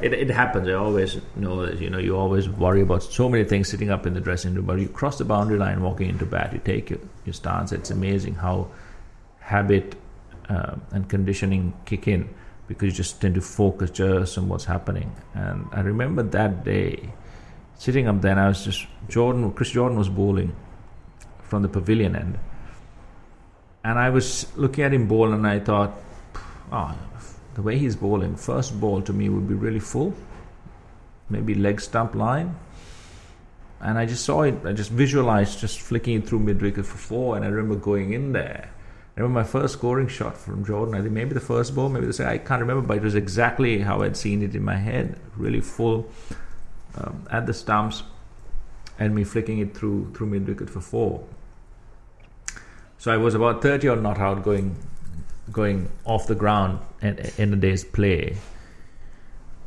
it, 0.00 0.12
it 0.12 0.30
happens. 0.30 0.68
I 0.68 0.74
always 0.74 1.18
know 1.34 1.66
that 1.66 1.80
you 1.80 1.90
know 1.90 1.98
you 1.98 2.16
always 2.16 2.48
worry 2.48 2.82
about 2.82 3.02
so 3.02 3.28
many 3.28 3.44
things 3.44 3.68
sitting 3.68 3.90
up 3.90 4.06
in 4.06 4.14
the 4.14 4.20
dressing 4.20 4.54
room, 4.54 4.66
but 4.66 4.78
you 4.78 4.88
cross 4.88 5.18
the 5.18 5.24
boundary 5.24 5.58
line 5.58 5.82
walking 5.82 6.08
into 6.08 6.24
bat, 6.24 6.52
you 6.52 6.60
take 6.64 6.90
your, 6.90 7.00
your 7.24 7.32
stance. 7.32 7.72
It's 7.72 7.90
amazing 7.90 8.34
how 8.34 8.68
habit 9.40 9.96
um, 10.48 10.82
and 10.92 11.08
conditioning 11.08 11.74
kick 11.84 12.06
in 12.06 12.28
because 12.68 12.86
you 12.86 12.92
just 12.92 13.20
tend 13.20 13.34
to 13.34 13.40
focus 13.40 13.90
just 13.90 14.38
on 14.38 14.48
what's 14.48 14.66
happening. 14.66 15.10
And 15.34 15.66
I 15.72 15.80
remember 15.80 16.22
that 16.22 16.64
day 16.64 17.10
sitting 17.76 18.06
up 18.06 18.20
there, 18.20 18.32
and 18.32 18.40
I 18.40 18.48
was 18.48 18.64
just 18.64 18.86
Jordan, 19.08 19.52
Chris 19.52 19.70
Jordan 19.70 19.98
was 19.98 20.08
bowling 20.08 20.54
from 21.42 21.62
the 21.62 21.68
pavilion 21.68 22.14
end, 22.14 22.38
and 23.82 23.98
I 23.98 24.10
was 24.10 24.46
looking 24.56 24.84
at 24.84 24.92
him 24.92 25.08
bowl, 25.08 25.32
and 25.32 25.46
I 25.46 25.58
thought, 25.58 25.98
oh, 26.70 26.94
the 27.58 27.62
way 27.62 27.76
he's 27.76 27.96
bowling, 27.96 28.36
first 28.36 28.80
ball 28.80 29.02
to 29.02 29.12
me 29.12 29.28
would 29.28 29.48
be 29.48 29.54
really 29.54 29.80
full, 29.80 30.14
maybe 31.28 31.54
leg 31.56 31.80
stump 31.80 32.14
line. 32.14 32.54
And 33.80 33.98
I 33.98 34.06
just 34.06 34.24
saw 34.24 34.42
it, 34.42 34.54
I 34.64 34.72
just 34.72 34.92
visualized 34.92 35.58
just 35.58 35.80
flicking 35.80 36.14
it 36.14 36.24
through 36.24 36.38
mid 36.38 36.62
wicket 36.62 36.86
for 36.86 36.98
four, 36.98 37.34
and 37.34 37.44
I 37.44 37.48
remember 37.48 37.74
going 37.74 38.12
in 38.12 38.30
there. 38.30 38.70
I 39.16 39.20
remember 39.20 39.40
my 39.40 39.44
first 39.44 39.72
scoring 39.72 40.06
shot 40.06 40.36
from 40.36 40.64
Jordan. 40.64 40.94
I 40.94 41.00
think 41.00 41.10
maybe 41.10 41.34
the 41.34 41.40
first 41.40 41.74
ball, 41.74 41.88
maybe 41.88 42.06
the 42.06 42.12
second. 42.12 42.32
I 42.32 42.38
can't 42.38 42.60
remember, 42.60 42.86
but 42.86 42.98
it 42.98 43.02
was 43.02 43.16
exactly 43.16 43.80
how 43.80 44.02
I'd 44.02 44.16
seen 44.16 44.40
it 44.42 44.54
in 44.54 44.62
my 44.62 44.76
head. 44.76 45.18
Really 45.36 45.60
full 45.60 46.08
um, 46.94 47.26
at 47.28 47.46
the 47.46 47.54
stumps, 47.54 48.04
and 49.00 49.16
me 49.16 49.24
flicking 49.24 49.58
it 49.58 49.76
through 49.76 50.12
through 50.14 50.28
mid 50.28 50.46
wicket 50.46 50.70
for 50.70 50.80
four. 50.80 51.26
So 52.98 53.10
I 53.10 53.16
was 53.16 53.34
about 53.34 53.62
thirty 53.62 53.88
or 53.88 53.96
not 53.96 54.18
out, 54.18 54.44
going 54.44 54.76
going 55.52 55.90
off 56.04 56.26
the 56.26 56.34
ground 56.34 56.80
in, 57.02 57.18
in 57.38 57.50
the 57.50 57.56
day's 57.56 57.84
play. 57.84 58.36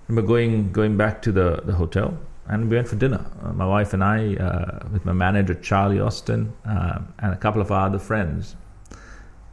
Remember 0.07 0.27
going 0.27 0.71
going 0.71 0.97
back 0.97 1.21
to 1.23 1.31
the, 1.31 1.61
the 1.63 1.73
hotel 1.73 2.17
and 2.47 2.69
we 2.69 2.75
went 2.75 2.87
for 2.87 2.97
dinner. 2.97 3.25
Uh, 3.43 3.53
my 3.53 3.65
wife 3.65 3.93
and 3.93 4.03
I, 4.03 4.35
uh, 4.35 4.87
with 4.91 5.05
my 5.05 5.13
manager 5.13 5.53
Charlie 5.53 5.99
Austin 5.99 6.53
uh, 6.65 6.99
and 7.19 7.33
a 7.33 7.37
couple 7.37 7.61
of 7.61 7.71
our 7.71 7.87
other 7.87 7.99
friends. 7.99 8.55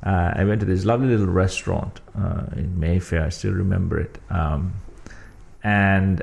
Uh, 0.05 0.33
I 0.35 0.45
went 0.45 0.61
to 0.61 0.67
this 0.67 0.85
lovely 0.85 1.09
little 1.09 1.27
restaurant 1.27 2.01
uh, 2.17 2.45
in 2.57 2.79
Mayfair. 2.79 3.25
I 3.25 3.29
still 3.29 3.53
remember 3.53 4.01
it, 4.01 4.19
um, 4.31 4.73
and 5.63 6.23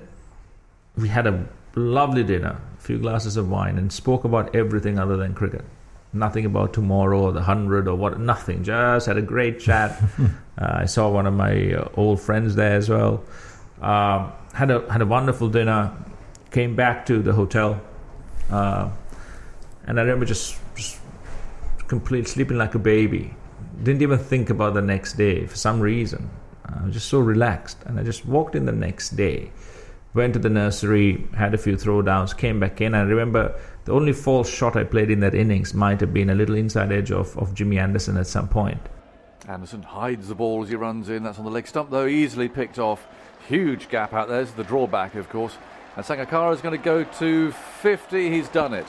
we 0.97 1.09
had 1.09 1.27
a 1.27 1.45
lovely 1.75 2.23
dinner, 2.23 2.57
a 2.77 2.81
few 2.81 2.97
glasses 2.97 3.35
of 3.35 3.49
wine, 3.49 3.77
and 3.77 3.91
spoke 3.91 4.23
about 4.23 4.55
everything 4.55 4.97
other 4.97 5.17
than 5.17 5.33
cricket. 5.33 5.65
Nothing 6.15 6.45
about 6.45 6.73
tomorrow 6.73 7.19
or 7.19 7.31
the 7.33 7.41
hundred 7.41 7.89
or 7.89 7.95
what. 7.95 8.19
Nothing. 8.19 8.63
Just 8.63 9.07
had 9.07 9.17
a 9.17 9.21
great 9.21 9.59
chat. 9.59 10.01
uh, 10.19 10.27
I 10.57 10.85
saw 10.85 11.09
one 11.09 11.27
of 11.27 11.33
my 11.33 11.73
uh, 11.73 11.89
old 11.95 12.21
friends 12.21 12.55
there 12.55 12.75
as 12.75 12.89
well. 12.89 13.23
Um, 13.81 14.31
had 14.53 14.71
a 14.71 14.89
had 14.89 15.01
a 15.01 15.05
wonderful 15.05 15.49
dinner. 15.49 15.91
Came 16.51 16.75
back 16.75 17.05
to 17.07 17.21
the 17.21 17.33
hotel, 17.33 17.81
uh, 18.49 18.89
and 19.85 19.99
I 19.99 20.03
remember 20.03 20.25
just, 20.25 20.57
just 20.73 20.99
complete 21.87 22.29
sleeping 22.29 22.57
like 22.57 22.75
a 22.75 22.79
baby. 22.79 23.33
Didn't 23.83 24.01
even 24.01 24.17
think 24.17 24.49
about 24.49 24.73
the 24.73 24.81
next 24.81 25.17
day 25.17 25.45
for 25.47 25.57
some 25.57 25.81
reason. 25.81 26.29
I 26.63 26.85
was 26.85 26.93
just 26.93 27.09
so 27.09 27.19
relaxed, 27.19 27.79
and 27.85 27.99
I 27.99 28.03
just 28.03 28.25
walked 28.25 28.55
in 28.55 28.65
the 28.65 28.71
next 28.71 29.17
day. 29.17 29.51
Went 30.13 30.33
to 30.35 30.39
the 30.39 30.49
nursery, 30.49 31.27
had 31.35 31.53
a 31.53 31.57
few 31.57 31.75
throwdowns, 31.75 32.35
came 32.37 32.57
back 32.57 32.79
in. 32.79 32.95
I 32.95 33.01
remember 33.01 33.59
the 33.85 33.93
only 33.93 34.13
false 34.13 34.49
shot 34.49 34.75
I 34.75 34.83
played 34.83 35.11
in 35.11 35.19
that 35.21 35.35
innings 35.35 35.73
might 35.73 36.01
have 36.01 36.13
been 36.13 36.31
a 36.31 36.35
little 36.35 36.55
inside 36.55 36.91
edge 36.91 37.11
of, 37.11 37.37
of 37.37 37.53
Jimmy 37.53 37.77
Anderson 37.77 38.17
at 38.17 38.27
some 38.27 38.47
point. 38.47 38.81
Anderson 39.47 39.83
hides 39.83 40.27
the 40.27 40.35
ball 40.35 40.63
as 40.63 40.69
he 40.69 40.75
runs 40.75 41.07
in. 41.07 41.21
That's 41.21 41.37
on 41.37 41.45
the 41.45 41.51
leg 41.51 41.67
stump, 41.67 41.91
though, 41.91 42.07
easily 42.07 42.49
picked 42.49 42.79
off. 42.79 43.07
Huge 43.47 43.89
gap 43.89 44.11
out 44.11 44.27
there. 44.27 44.37
There's 44.37 44.51
the 44.53 44.63
drawback, 44.63 45.13
of 45.13 45.29
course. 45.29 45.55
And 45.95 46.03
Sangakkara 46.03 46.53
is 46.53 46.61
going 46.61 46.77
to 46.77 46.83
go 46.83 47.03
to 47.03 47.51
50. 47.51 48.31
He's 48.31 48.49
done 48.49 48.73
it. 48.73 48.87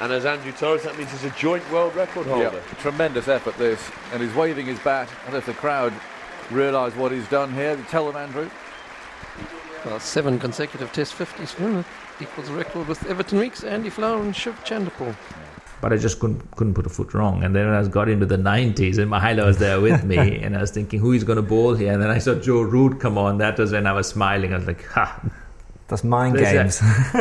And 0.00 0.12
as 0.12 0.26
Andrew 0.26 0.52
told 0.52 0.80
us, 0.80 0.84
that 0.84 0.98
means 0.98 1.10
he's 1.12 1.24
a 1.24 1.30
joint 1.30 1.68
world 1.70 1.94
record 1.94 2.26
holder. 2.26 2.52
Yeah, 2.52 2.80
tremendous 2.80 3.28
effort, 3.28 3.56
this. 3.56 3.90
And 4.12 4.20
he's 4.20 4.34
waving 4.34 4.66
his 4.66 4.78
bat. 4.80 5.08
I 5.08 5.22
don't 5.22 5.32
know 5.32 5.38
if 5.38 5.46
the 5.46 5.54
crowd 5.54 5.92
realise 6.50 6.94
what 6.96 7.12
he's 7.12 7.28
done 7.28 7.54
here. 7.54 7.76
Tell 7.88 8.10
them, 8.10 8.16
Andrew. 8.16 8.50
Well, 9.86 10.00
seven 10.00 10.40
consecutive 10.40 10.92
Test 10.92 11.16
50s. 11.16 11.52
Hmm, 11.52 11.82
equals 12.20 12.48
a 12.48 12.52
record 12.54 12.88
with 12.88 13.06
Everton 13.06 13.38
Weekes, 13.38 13.62
Andy 13.62 13.88
Flower, 13.88 14.20
and 14.20 14.34
Shiv 14.34 14.56
Chanderpaul. 14.64 15.14
but 15.80 15.92
I 15.92 15.96
just 15.96 16.18
couldn't 16.18 16.50
couldn't 16.56 16.74
put 16.74 16.86
a 16.86 16.88
foot 16.88 17.14
wrong. 17.14 17.44
And 17.44 17.54
then 17.54 17.66
when 17.66 17.76
I 17.76 17.86
got 17.86 18.08
into 18.08 18.26
the 18.26 18.36
90s, 18.36 18.98
and 18.98 19.08
Mahela 19.08 19.46
was 19.46 19.58
there 19.58 19.80
with 19.80 20.02
me, 20.02 20.18
and 20.42 20.56
I 20.56 20.60
was 20.60 20.72
thinking, 20.72 20.98
who 20.98 21.12
is 21.12 21.22
going 21.22 21.36
to 21.36 21.42
bowl 21.42 21.74
here? 21.74 21.92
And 21.92 22.02
then 22.02 22.10
I 22.10 22.18
saw 22.18 22.34
Joe 22.34 22.62
Root 22.62 22.98
come 23.00 23.16
on. 23.16 23.38
That 23.38 23.58
was 23.60 23.70
when 23.70 23.86
I 23.86 23.92
was 23.92 24.08
smiling. 24.08 24.52
I 24.52 24.56
was 24.56 24.66
like, 24.66 24.84
ha. 24.86 25.20
that's 25.86 26.02
mind 26.02 26.34
There's 26.34 26.52
games. 26.52 26.78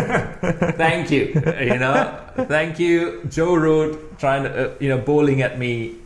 Thank 0.76 1.12
you. 1.12 1.40
You 1.60 1.78
know, 1.78 2.20
thank 2.48 2.80
you, 2.80 3.26
Joe 3.30 3.54
Root, 3.54 4.18
trying 4.18 4.44
to, 4.44 4.72
uh, 4.72 4.76
you 4.80 4.90
know, 4.90 4.98
bowling 4.98 5.44
at 5.44 5.60
me. 5.60 5.98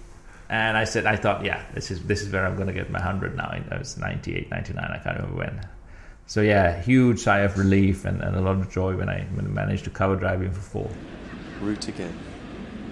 And 0.49 0.75
I 0.75 0.83
said, 0.83 1.05
I 1.05 1.15
thought, 1.15 1.45
yeah, 1.45 1.63
this 1.73 1.89
is 1.89 2.03
this 2.03 2.21
is 2.21 2.33
where 2.33 2.45
I'm 2.45 2.55
going 2.55 2.67
to 2.67 2.73
get 2.73 2.89
my 2.89 2.99
100 2.99 3.37
now. 3.37 3.49
It 3.53 3.79
was 3.79 3.97
98, 3.97 4.51
99, 4.51 4.83
I 4.83 4.97
can't 4.97 5.15
remember 5.19 5.37
when. 5.37 5.61
So 6.29 6.41
yeah, 6.41 6.79
huge 6.79 7.17
sigh 7.17 7.39
of 7.39 7.57
relief 7.57 8.05
and, 8.05 8.21
and 8.21 8.37
a 8.37 8.39
lot 8.39 8.61
of 8.61 8.69
joy 8.69 8.95
when 8.95 9.09
I, 9.09 9.25
when 9.33 9.47
I 9.47 9.49
managed 9.49 9.85
to 9.85 9.89
cover 9.89 10.15
driving 10.15 10.53
for 10.53 10.61
four. 10.61 10.89
Root 11.59 11.87
again. 11.87 12.13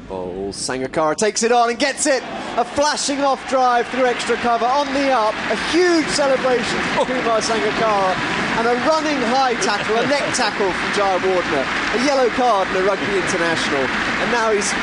Bowls. 0.10 0.58
Sangakkara 0.58 1.16
takes 1.16 1.44
it 1.44 1.52
on 1.52 1.70
and 1.70 1.78
gets 1.78 2.08
it. 2.08 2.24
A 2.58 2.66
flashing 2.66 3.22
off 3.22 3.38
drive 3.48 3.86
through 3.90 4.08
extra 4.08 4.38
cover 4.38 4.66
on 4.66 4.92
the 4.92 5.14
up. 5.14 5.36
A 5.54 5.58
huge 5.70 6.08
celebration 6.08 6.82
from 6.98 7.06
oh. 7.06 7.06
Kumar 7.06 7.38
Sangakkara. 7.46 8.18
And 8.58 8.66
a 8.66 8.74
running 8.90 9.22
high 9.30 9.54
tackle, 9.62 10.02
a 10.02 10.08
neck 10.10 10.26
tackle 10.34 10.74
from 10.74 10.90
Jayawardene. 10.98 11.70
A 11.94 12.06
yellow 12.10 12.30
card 12.34 12.68
in 12.74 12.82
a 12.82 12.84
rugby 12.90 13.22
international. 13.22 13.86
And 13.86 14.32
now 14.34 14.50
he's 14.50 14.74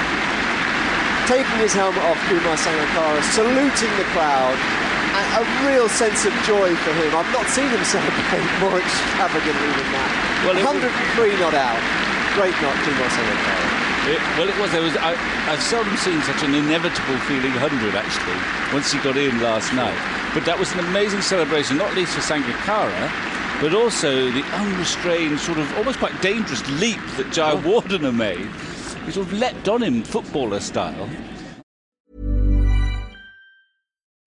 taking 1.27 1.59
his 1.59 1.75
helmet 1.75 2.05
off, 2.07 2.23
Kumar 2.31 2.55
Sangakkara, 2.55 3.19
saluting 3.35 3.91
the 3.99 4.07
crowd. 4.15 4.84
A 5.15 5.43
real 5.67 5.89
sense 5.89 6.27
of 6.27 6.33
joy 6.43 6.75
for 6.83 6.93
him. 6.95 7.15
I've 7.15 7.31
not 7.31 7.47
seen 7.47 7.69
him 7.71 7.83
celebrate 7.87 8.47
more 8.63 8.79
extravagantly 8.79 9.71
than 9.79 9.89
that. 9.95 10.11
Well, 10.47 10.59
it 10.59 10.67
103 10.67 11.39
not 11.39 11.55
out. 11.55 11.79
Great 12.35 12.55
not 12.59 12.75
Kumar 12.83 13.07
Sangakkara. 13.15 13.75
It, 14.11 14.21
well, 14.37 14.49
it 14.51 14.59
was. 14.59 14.71
There 14.75 14.83
was. 14.83 14.97
I, 14.99 15.15
I've 15.47 15.63
seldom 15.63 15.97
seen 15.97 16.21
such 16.23 16.43
an 16.43 16.55
inevitable 16.55 17.19
feeling 17.31 17.55
100 17.55 17.95
actually. 17.95 18.39
Once 18.75 18.91
he 18.93 18.99
got 19.01 19.17
in 19.17 19.41
last 19.41 19.73
night, 19.73 19.97
but 20.35 20.45
that 20.45 20.59
was 20.59 20.73
an 20.73 20.81
amazing 20.81 21.23
celebration, 21.23 21.79
not 21.79 21.95
least 21.95 22.13
for 22.15 22.21
Sangakkara, 22.21 23.11
but 23.63 23.73
also 23.73 24.31
the 24.31 24.43
unrestrained, 24.59 25.39
sort 25.39 25.59
of 25.59 25.67
almost 25.79 25.99
quite 25.99 26.15
dangerous 26.23 26.61
leap 26.83 27.01
that 27.17 27.33
Jai 27.33 27.53
Oh. 27.55 28.13
Made. 28.13 28.51
He 29.07 29.13
sort 29.13 29.27
of 29.27 29.33
leapt 29.33 29.69
on 29.69 29.83
him, 29.83 30.03
footballer 30.03 30.61
style. 30.61 31.09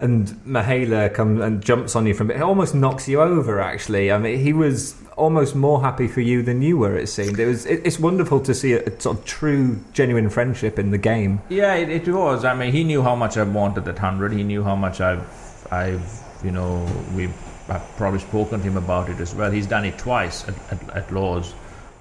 and 0.00 0.26
Mahela 0.44 1.12
comes 1.14 1.40
and 1.40 1.62
jumps 1.64 1.94
on 1.94 2.06
you 2.06 2.14
from 2.14 2.30
it. 2.30 2.36
It 2.36 2.42
almost 2.42 2.74
knocks 2.74 3.08
you 3.08 3.20
over. 3.20 3.60
Actually, 3.60 4.10
I 4.10 4.18
mean, 4.18 4.38
he 4.38 4.52
was 4.52 4.96
almost 5.16 5.54
more 5.54 5.80
happy 5.80 6.08
for 6.08 6.20
you 6.20 6.42
than 6.42 6.62
you 6.62 6.78
were. 6.78 6.96
It 6.96 7.08
seemed. 7.08 7.38
It 7.38 7.46
was. 7.46 7.64
It, 7.64 7.82
it's 7.84 8.00
wonderful 8.00 8.40
to 8.40 8.54
see 8.54 8.72
a, 8.72 8.84
a 8.84 9.00
sort 9.00 9.18
of 9.18 9.24
true, 9.24 9.78
genuine 9.92 10.30
friendship 10.30 10.78
in 10.78 10.90
the 10.90 10.98
game. 10.98 11.40
Yeah, 11.48 11.74
it, 11.74 11.88
it 11.88 12.08
was. 12.08 12.44
I 12.44 12.54
mean, 12.54 12.72
he 12.72 12.82
knew 12.82 13.02
how 13.02 13.14
much 13.14 13.36
I 13.36 13.44
wanted 13.44 13.84
that 13.84 13.98
hundred. 13.98 14.32
He 14.32 14.42
knew 14.42 14.64
how 14.64 14.74
much 14.74 15.00
I've, 15.00 15.24
I've, 15.70 16.22
you 16.42 16.50
know, 16.50 16.84
we've 17.14 17.34
I've 17.70 17.96
probably 17.96 18.18
spoken 18.20 18.58
to 18.60 18.66
him 18.66 18.76
about 18.76 19.08
it 19.08 19.20
as 19.20 19.34
well. 19.34 19.50
He's 19.50 19.66
done 19.66 19.84
it 19.84 19.96
twice 19.96 20.46
at, 20.48 20.72
at, 20.72 20.96
at 20.96 21.12
Lords. 21.12 21.54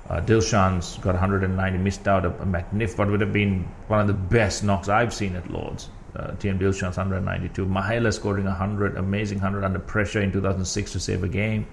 Uh, 0.09 0.19
Dilshan's 0.19 0.97
got 0.97 1.13
190, 1.13 1.77
missed 1.77 2.07
out 2.09 2.25
a, 2.25 2.41
a 2.41 2.45
magnificent, 2.45 2.99
what 2.99 3.09
would 3.09 3.21
have 3.21 3.31
been 3.31 3.63
one 3.87 4.01
of 4.01 4.07
the 4.07 4.13
best 4.13 4.63
knocks 4.63 4.89
I've 4.89 5.13
seen 5.13 5.37
at 5.37 5.49
Lords. 5.49 5.89
Uh, 6.15 6.31
TM 6.33 6.59
Dilshan's 6.59 6.97
192. 6.97 7.65
Mahela 7.65 8.13
scoring 8.13 8.45
100, 8.45 8.97
amazing 8.97 9.39
100 9.39 9.63
under 9.63 9.79
pressure 9.79 10.21
in 10.21 10.31
2006 10.31 10.91
to 10.91 10.99
save 10.99 11.23
a 11.23 11.27
game. 11.27 11.65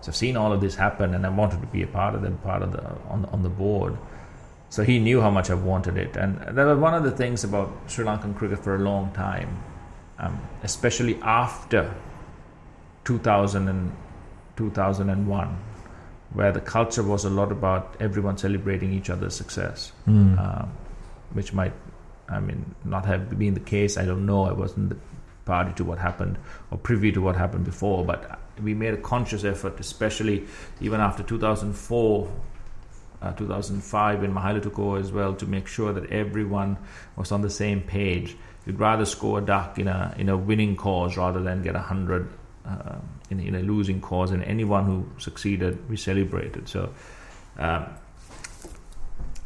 So 0.00 0.08
I've 0.10 0.16
seen 0.16 0.36
all 0.38 0.52
of 0.52 0.60
this 0.62 0.74
happen, 0.74 1.14
and 1.14 1.26
I 1.26 1.28
wanted 1.28 1.60
to 1.60 1.66
be 1.66 1.82
a 1.82 1.86
part 1.86 2.14
of 2.14 2.22
them, 2.22 2.38
part 2.38 2.62
of 2.62 2.72
the 2.72 2.82
on 3.08 3.26
on 3.26 3.42
the 3.42 3.48
board. 3.50 3.96
So 4.70 4.82
he 4.84 4.98
knew 4.98 5.20
how 5.20 5.30
much 5.30 5.50
I 5.50 5.54
wanted 5.54 5.96
it, 5.98 6.16
and 6.16 6.38
that 6.56 6.64
was 6.64 6.78
one 6.78 6.94
of 6.94 7.04
the 7.04 7.10
things 7.10 7.44
about 7.44 7.70
Sri 7.86 8.04
Lankan 8.04 8.34
cricket 8.36 8.58
for 8.64 8.74
a 8.74 8.78
long 8.78 9.12
time, 9.12 9.62
um, 10.18 10.40
especially 10.62 11.18
after 11.22 11.94
2000 13.04 13.68
and 13.68 13.92
2001, 14.56 15.56
where 16.32 16.52
the 16.52 16.60
culture 16.60 17.02
was 17.02 17.24
a 17.24 17.30
lot 17.30 17.52
about 17.52 17.96
everyone 18.00 18.36
celebrating 18.38 18.92
each 18.92 19.10
other's 19.10 19.34
success, 19.34 19.92
Mm. 20.06 20.38
um, 20.38 20.68
which 21.32 21.52
might, 21.52 21.72
I 22.28 22.40
mean, 22.40 22.74
not 22.84 23.06
have 23.06 23.38
been 23.38 23.54
the 23.54 23.60
case. 23.60 23.96
I 23.96 24.04
don't 24.04 24.26
know. 24.26 24.44
I 24.44 24.52
wasn't 24.52 24.90
the 24.90 24.96
party 25.44 25.72
to 25.74 25.84
what 25.84 25.98
happened 25.98 26.38
or 26.70 26.78
privy 26.78 27.12
to 27.12 27.20
what 27.20 27.36
happened 27.36 27.64
before, 27.64 28.04
but 28.04 28.40
we 28.62 28.74
made 28.74 28.94
a 28.94 28.98
conscious 28.98 29.44
effort, 29.44 29.78
especially 29.80 30.46
even 30.80 31.00
after 31.00 31.22
2004 31.22 32.28
uh, 33.24 33.32
2005 33.32 34.20
when 34.20 34.34
Mahela 34.34 34.62
took 34.62 34.78
over 34.78 34.98
as 34.98 35.10
well 35.10 35.34
to 35.34 35.46
make 35.46 35.66
sure 35.66 35.92
that 35.92 36.10
everyone 36.10 36.76
was 37.16 37.32
on 37.32 37.40
the 37.40 37.48
same 37.48 37.80
page. 37.80 38.36
You'd 38.66 38.78
rather 38.78 39.06
score 39.06 39.38
a 39.38 39.42
duck 39.42 39.78
in 39.78 39.88
a 39.88 40.14
in 40.18 40.28
a 40.28 40.36
winning 40.36 40.76
cause 40.76 41.16
rather 41.16 41.42
than 41.42 41.62
get 41.62 41.74
a 41.74 41.80
hundred 41.80 42.28
uh, 42.66 42.96
in, 43.30 43.40
in 43.40 43.54
a 43.54 43.60
losing 43.60 44.00
cause. 44.00 44.30
And 44.30 44.42
anyone 44.44 44.84
who 44.84 45.06
succeeded, 45.18 45.88
we 45.88 45.96
celebrated. 45.96 46.68
So, 46.68 46.92
um, 47.58 47.86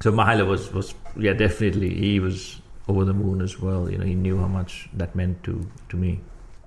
so 0.01 0.13
Mahela 0.13 0.47
was 0.47 0.73
was 0.73 0.95
yeah 1.17 1.33
definitely 1.33 1.95
he 1.95 2.21
was 2.21 2.61
over 2.89 3.05
the 3.05 3.13
moon 3.15 3.41
as 3.43 3.61
well. 3.61 3.91
You 3.91 3.99
know 3.99 4.05
he 4.05 4.15
knew 4.15 4.39
how 4.39 4.49
much 4.49 4.89
that 4.95 5.15
meant 5.15 5.43
to 5.45 5.69
to 5.91 5.97
me. 5.97 6.21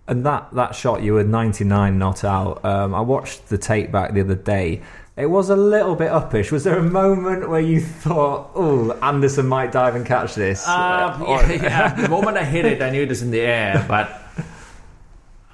And 0.07 0.25
that, 0.25 0.53
that 0.55 0.75
shot, 0.75 1.03
you 1.03 1.13
were 1.13 1.23
99 1.23 1.97
not 1.97 2.25
out. 2.25 2.65
Um, 2.65 2.93
I 2.93 2.99
watched 2.99 3.47
the 3.47 3.57
tape 3.57 3.91
back 3.93 4.13
the 4.13 4.19
other 4.21 4.35
day. 4.35 4.81
It 5.15 5.27
was 5.27 5.49
a 5.49 5.55
little 5.55 5.95
bit 5.95 6.11
uppish. 6.11 6.51
Was 6.51 6.63
there 6.65 6.77
a 6.79 6.83
moment 6.83 7.47
where 7.47 7.61
you 7.61 7.79
thought, 7.79 8.51
oh, 8.55 8.91
Anderson 9.01 9.45
might 9.47 9.71
dive 9.71 9.95
and 9.95 10.05
catch 10.05 10.35
this? 10.35 10.67
Uh, 10.67 11.17
Or- 11.25 11.41
yeah, 11.43 11.51
yeah. 11.63 11.93
The 12.01 12.09
moment 12.09 12.35
I 12.35 12.43
hit 12.43 12.65
it, 12.65 12.81
I 12.81 12.89
knew 12.89 13.03
it 13.03 13.09
was 13.09 13.21
in 13.21 13.31
the 13.31 13.39
air, 13.39 13.85
but 13.87 14.09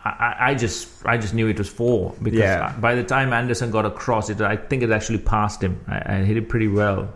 I, 0.04 0.10
I- 0.10 0.36
I 0.52 0.56
just 0.56 1.06
I 1.06 1.18
just 1.18 1.34
knew 1.34 1.48
it 1.48 1.58
was 1.58 1.70
four 1.70 2.16
because 2.24 2.40
Yeah. 2.40 2.74
by 2.80 2.96
the 2.96 3.04
time 3.04 3.34
Anderson 3.34 3.70
got 3.70 3.86
across 3.86 4.30
it, 4.30 4.42
I 4.42 4.56
think 4.56 4.82
it 4.82 4.90
actually 4.92 5.20
passed 5.20 5.62
him. 5.62 5.80
I, 5.88 6.16
I 6.16 6.24
hit 6.24 6.38
it 6.38 6.50
pretty 6.50 6.68
well. 6.70 7.10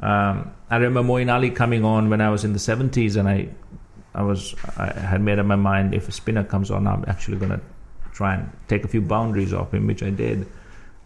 Um, 0.00 0.52
I 0.70 0.76
remember 0.76 1.02
Moeen 1.02 1.32
Ali 1.32 1.50
coming 1.50 1.84
on 1.84 2.10
when 2.10 2.20
I 2.20 2.30
was 2.30 2.44
in 2.44 2.52
the 2.52 2.58
seventies, 2.58 3.16
and 3.16 3.28
I 3.28 3.48
I 4.14 4.22
was 4.22 4.54
I 4.76 4.92
had 4.92 5.20
made 5.20 5.38
up 5.38 5.46
my 5.46 5.56
mind 5.56 5.94
if 5.94 6.08
a 6.08 6.12
spinner 6.12 6.44
comes 6.44 6.70
on, 6.70 6.86
I'm 6.86 7.04
actually 7.08 7.36
going 7.38 7.52
to 7.52 7.60
try 8.12 8.34
and 8.34 8.50
take 8.68 8.84
a 8.84 8.88
few 8.88 9.00
boundaries 9.02 9.52
off 9.52 9.72
him, 9.74 9.86
which 9.86 10.02
I 10.02 10.10
did. 10.10 10.46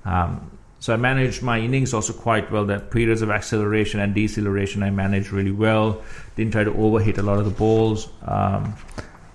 Um, 0.05 0.51
so 0.79 0.95
I 0.95 0.97
managed 0.97 1.43
my 1.43 1.59
innings 1.59 1.93
also 1.93 2.13
quite 2.13 2.51
well. 2.51 2.65
The 2.65 2.79
periods 2.81 3.21
of 3.21 3.31
acceleration 3.31 4.01
and 4.01 4.15
deceleration 4.15 4.83
I 4.83 4.91
managed 4.91 5.31
really 5.31 5.53
well. 5.53 6.01
Didn't 6.37 6.53
try 6.53 6.65
to 6.65 6.71
overhit 6.71 7.19
a 7.19 7.23
lot 7.23 7.39
of 7.39 7.45
the 7.45 7.51
balls. 7.51 8.09
Um, 8.27 8.75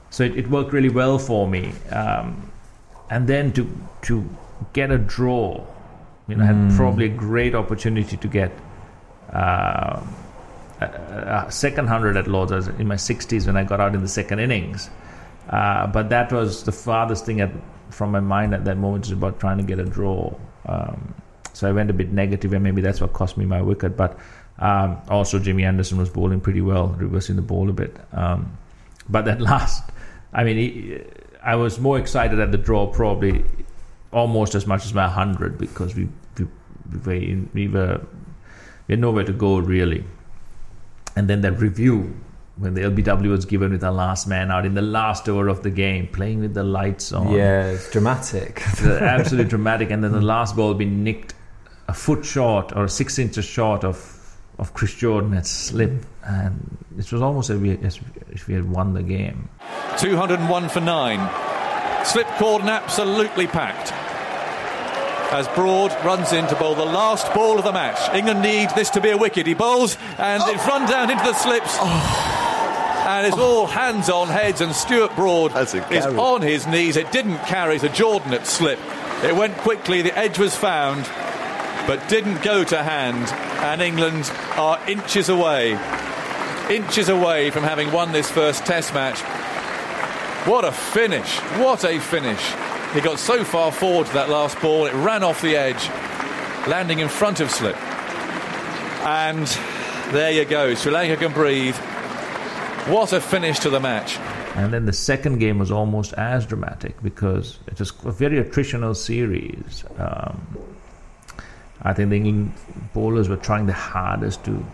so 0.09 0.23
it, 0.23 0.35
it 0.37 0.49
worked 0.49 0.73
really 0.73 0.89
well 0.89 1.19
for 1.19 1.47
me. 1.47 1.71
Um, 1.91 2.51
and 3.09 3.27
then 3.27 3.51
to 3.53 3.69
to 4.03 4.27
get 4.73 4.89
a 4.89 4.97
draw, 4.97 5.63
you 6.27 6.35
know, 6.35 6.43
I 6.43 6.47
had 6.47 6.55
Mm. 6.55 6.75
probably 6.77 7.05
a 7.05 7.15
great 7.15 7.53
opportunity 7.53 8.17
to 8.17 8.27
get 8.27 8.51
uh, 9.33 10.01
a, 10.81 11.45
a 11.47 11.51
second 11.51 11.87
hundred 11.87 12.17
at 12.17 12.27
Lords. 12.27 12.51
I 12.51 12.55
was 12.55 12.67
in 12.67 12.87
my 12.87 12.95
sixties 12.95 13.47
when 13.47 13.57
I 13.57 13.63
got 13.63 13.79
out 13.79 13.95
in 13.95 14.01
the 14.01 14.07
second 14.07 14.39
innings. 14.39 14.89
Uh, 15.49 15.87
but 15.87 16.09
that 16.09 16.31
was 16.31 16.63
the 16.63 16.71
farthest 16.71 17.25
thing 17.25 17.39
at, 17.41 17.51
from 17.89 18.11
my 18.11 18.19
mind 18.19 18.53
at 18.53 18.65
that 18.65 18.77
moment 18.77 19.05
is 19.05 19.11
about 19.11 19.39
trying 19.39 19.57
to 19.57 19.63
get 19.63 19.79
a 19.79 19.85
draw. 19.85 20.33
Um, 20.65 21.13
so 21.53 21.69
I 21.69 21.71
went 21.71 21.89
a 21.89 21.93
bit 21.93 22.11
negative, 22.11 22.51
and 22.53 22.63
maybe 22.63 22.81
that's 22.81 22.99
what 22.99 23.13
cost 23.13 23.37
me 23.37 23.45
my 23.45 23.61
wicket. 23.61 23.95
But 23.95 24.19
um, 24.59 24.97
also, 25.09 25.39
Jimmy 25.39 25.63
Anderson 25.63 25.97
was 25.97 26.09
bowling 26.09 26.41
pretty 26.41 26.61
well, 26.61 26.87
reversing 26.87 27.35
the 27.35 27.41
ball 27.41 27.69
a 27.69 27.73
bit. 27.73 27.95
Um, 28.11 28.57
but 29.07 29.25
that 29.25 29.39
last, 29.51 29.83
I 30.33 30.43
mean, 30.43 30.57
he, 30.57 31.01
I 31.43 31.55
was 31.55 31.79
more 31.79 31.97
excited 31.97 32.39
at 32.39 32.51
the 32.51 32.57
draw, 32.57 32.87
probably 32.87 33.45
almost 34.11 34.55
as 34.55 34.65
much 34.65 34.85
as 34.85 34.93
my 34.93 35.07
hundred, 35.07 35.57
because 35.57 35.95
we 35.95 36.09
we, 36.37 36.47
we, 37.05 37.47
we 37.53 37.67
were 37.67 38.01
we 38.87 38.93
had 38.93 38.99
nowhere 38.99 39.23
to 39.23 39.33
go 39.33 39.57
really. 39.57 40.03
And 41.15 41.29
then 41.29 41.41
that 41.41 41.53
review 41.53 42.15
when 42.57 42.73
the 42.73 42.81
LBW 42.81 43.29
was 43.29 43.45
given 43.45 43.71
with 43.71 43.81
the 43.81 43.91
last 43.91 44.27
man 44.27 44.49
out 44.49 44.65
in 44.65 44.75
the 44.75 44.81
last 44.81 45.27
over 45.27 45.47
of 45.49 45.63
the 45.63 45.69
game, 45.69 46.07
playing 46.07 46.39
with 46.39 46.53
the 46.53 46.63
lights 46.63 47.11
on. 47.11 47.31
Yeah, 47.31 47.67
it's 47.71 47.91
dramatic. 47.91 48.61
Absolutely 48.81 49.49
dramatic. 49.49 49.91
And 49.91 50.03
then 50.03 50.13
the 50.13 50.21
last 50.21 50.55
ball 50.55 50.73
being 50.73 51.03
nicked 51.03 51.33
a 51.87 51.93
foot 51.93 52.25
short 52.25 52.75
or 52.75 52.87
six 52.87 53.19
inches 53.19 53.45
short 53.45 53.83
of 53.83 54.11
of 54.57 54.73
Chris 54.73 54.95
Jordan 54.95 55.33
had 55.33 55.45
slipped, 55.45 56.05
and 56.23 56.77
it 56.97 57.11
was 57.11 57.21
almost 57.21 57.49
as, 57.49 57.59
we, 57.59 57.77
as 57.79 57.99
if 58.29 58.47
we 58.47 58.53
had 58.53 58.69
won 58.69 58.93
the 58.93 59.03
game. 59.03 59.49
201 59.97 60.69
for 60.69 60.79
nine. 60.79 61.19
Slip 62.05 62.27
cordon 62.37 62.69
absolutely 62.69 63.47
packed. 63.47 63.91
As 65.31 65.47
Broad 65.49 65.91
runs 66.05 66.31
in 66.31 66.47
to 66.47 66.55
bowl 66.55 66.75
the 66.75 66.85
last 66.85 67.33
ball 67.33 67.57
of 67.57 67.65
the 67.65 67.73
match. 67.73 68.13
England 68.15 68.41
need 68.41 68.69
this 68.75 68.89
to 68.91 69.01
be 69.01 69.09
a 69.09 69.17
wicket. 69.17 69.47
He 69.47 69.53
bowls 69.53 69.97
and 70.17 70.41
it's 70.47 70.63
oh. 70.63 70.67
run 70.67 70.89
down 70.89 71.09
into 71.09 71.23
the 71.23 71.33
slips. 71.33 71.77
Oh. 71.79 72.31
And 73.07 73.27
it's 73.27 73.37
all 73.37 73.67
hands 73.67 74.09
on 74.09 74.29
heads, 74.29 74.61
and 74.61 74.73
Stuart 74.73 75.15
Broad 75.15 75.55
is 75.55 75.75
on 76.07 76.41
his 76.41 76.65
knees. 76.65 76.97
It 76.97 77.11
didn't 77.11 77.37
carry 77.45 77.77
to 77.77 77.89
Jordan 77.89 78.33
at 78.33 78.47
slip. 78.47 78.79
It 79.23 79.35
went 79.35 79.55
quickly, 79.57 80.01
the 80.01 80.17
edge 80.17 80.39
was 80.39 80.55
found, 80.55 81.03
but 81.85 82.09
didn't 82.09 82.41
go 82.41 82.63
to 82.63 82.81
hand. 82.81 83.27
And 83.61 83.79
England 83.79 84.31
are 84.55 84.79
inches 84.89 85.29
away, 85.29 85.79
inches 86.71 87.07
away 87.07 87.51
from 87.51 87.61
having 87.61 87.91
won 87.91 88.11
this 88.11 88.29
first 88.31 88.65
Test 88.65 88.91
match. 88.95 89.19
What 90.47 90.65
a 90.65 90.71
finish! 90.71 91.37
What 91.59 91.83
a 91.83 91.99
finish! 91.99 92.41
He 92.95 93.01
got 93.01 93.19
so 93.19 93.43
far 93.43 93.73
forward 93.73 94.07
to 94.07 94.13
that 94.13 94.29
last 94.29 94.57
ball, 94.61 94.85
it 94.85 94.93
ran 94.93 95.21
off 95.21 95.41
the 95.41 95.57
edge, 95.57 95.89
landing 96.65 96.99
in 96.99 97.09
front 97.09 97.41
of 97.41 97.51
slip. 97.51 97.75
And 99.05 99.45
there 100.13 100.31
you 100.31 100.45
go, 100.45 100.73
Sri 100.75 100.93
Lanka 100.93 101.17
can 101.17 101.33
breathe. 101.33 101.75
What 102.87 103.11
a 103.11 103.19
finish 103.19 103.59
to 103.59 103.69
the 103.69 103.81
match. 103.81 104.17
And 104.55 104.71
then 104.71 104.85
the 104.85 104.93
second 104.93 105.39
game 105.39 105.59
was 105.59 105.71
almost 105.71 106.13
as 106.13 106.45
dramatic 106.45 106.95
because 107.03 107.59
it 107.67 107.77
was 107.79 107.91
a 108.05 108.11
very 108.13 108.41
attritional 108.41 108.95
series. 108.95 109.83
Um, 109.97 110.57
I 111.81 111.91
think 111.91 112.11
the 112.11 112.15
England 112.15 112.53
bowlers 112.93 113.27
were 113.27 113.35
trying 113.35 113.65
the 113.65 113.73
hardest 113.73 114.45
to 114.45 114.65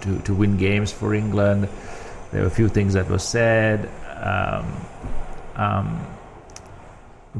to 0.00 0.18
to 0.22 0.34
win 0.34 0.56
games 0.56 0.90
for 0.90 1.14
England. 1.14 1.68
There 2.32 2.40
were 2.40 2.48
a 2.48 2.50
few 2.50 2.68
things 2.68 2.94
that 2.94 3.08
were 3.08 3.20
said. 3.20 3.88
Um, 4.20 4.66
um, 5.54 6.17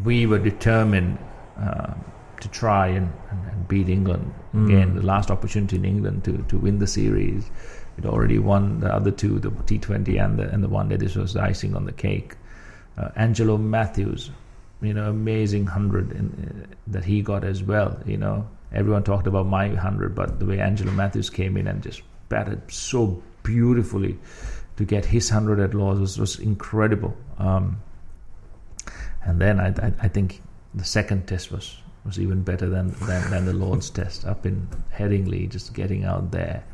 we 0.04 0.26
were 0.26 0.38
determined 0.38 1.18
uh, 1.60 1.94
to 2.40 2.48
try 2.48 2.88
and, 2.88 3.12
and, 3.30 3.46
and 3.50 3.68
beat 3.68 3.88
England 3.88 4.32
Mm. 4.54 4.66
again. 4.66 4.94
The 4.94 5.02
last 5.02 5.30
opportunity 5.30 5.76
in 5.76 5.84
England 5.84 6.24
to, 6.24 6.38
to 6.48 6.56
win 6.56 6.78
the 6.78 6.86
series. 6.86 7.50
We'd 7.96 8.06
already 8.06 8.38
won 8.38 8.80
the 8.80 8.94
other 8.94 9.10
two, 9.10 9.38
the 9.38 9.50
T20 9.50 10.24
and 10.24 10.38
the 10.38 10.48
and 10.48 10.62
the 10.64 10.68
one 10.68 10.88
day. 10.88 10.96
This 10.96 11.16
was 11.16 11.34
the 11.34 11.42
icing 11.42 11.76
on 11.76 11.84
the 11.84 11.92
cake. 11.92 12.34
Uh, 12.96 13.10
Angelo 13.16 13.58
Mathews, 13.58 14.30
you 14.80 14.94
know, 14.94 15.10
amazing 15.10 15.66
hundred 15.66 16.12
in, 16.12 16.64
uh, 16.70 16.74
that 16.86 17.04
he 17.04 17.20
got 17.20 17.44
as 17.44 17.62
well. 17.62 17.98
You 18.06 18.16
know, 18.16 18.48
everyone 18.72 19.02
talked 19.02 19.26
about 19.26 19.46
my 19.46 19.68
hundred, 19.74 20.14
but 20.14 20.38
the 20.38 20.46
way 20.46 20.60
Angelo 20.60 20.92
Mathews 20.92 21.28
came 21.28 21.56
in 21.56 21.66
and 21.66 21.82
just 21.82 22.02
batted 22.30 22.62
so 22.72 23.22
beautifully 23.42 24.16
to 24.76 24.84
get 24.84 25.04
his 25.04 25.28
hundred 25.28 25.60
at 25.60 25.74
Lords 25.74 26.00
was, 26.00 26.18
was 26.18 26.38
incredible. 26.38 27.14
Um, 27.38 27.80
and 29.28 29.40
then 29.40 29.60
I, 29.60 29.68
I, 29.68 29.92
I 30.02 30.08
think 30.08 30.40
the 30.74 30.84
second 30.84 31.26
test 31.28 31.52
was 31.52 31.76
was 32.04 32.18
even 32.18 32.42
better 32.42 32.68
than, 32.68 32.90
than, 33.06 33.30
than 33.30 33.44
the 33.44 33.52
Lord's 33.52 33.90
test 33.90 34.24
up 34.24 34.46
in 34.46 34.66
Headingley, 34.96 35.48
just 35.50 35.74
getting 35.74 36.04
out 36.04 36.30
there, 36.30 36.64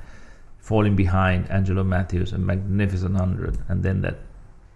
falling 0.60 0.94
behind 0.94 1.50
Angelo 1.50 1.82
Mathews, 1.82 2.32
a 2.32 2.38
magnificent 2.38 3.16
hundred, 3.16 3.58
and 3.68 3.82
then 3.82 4.02
that 4.02 4.18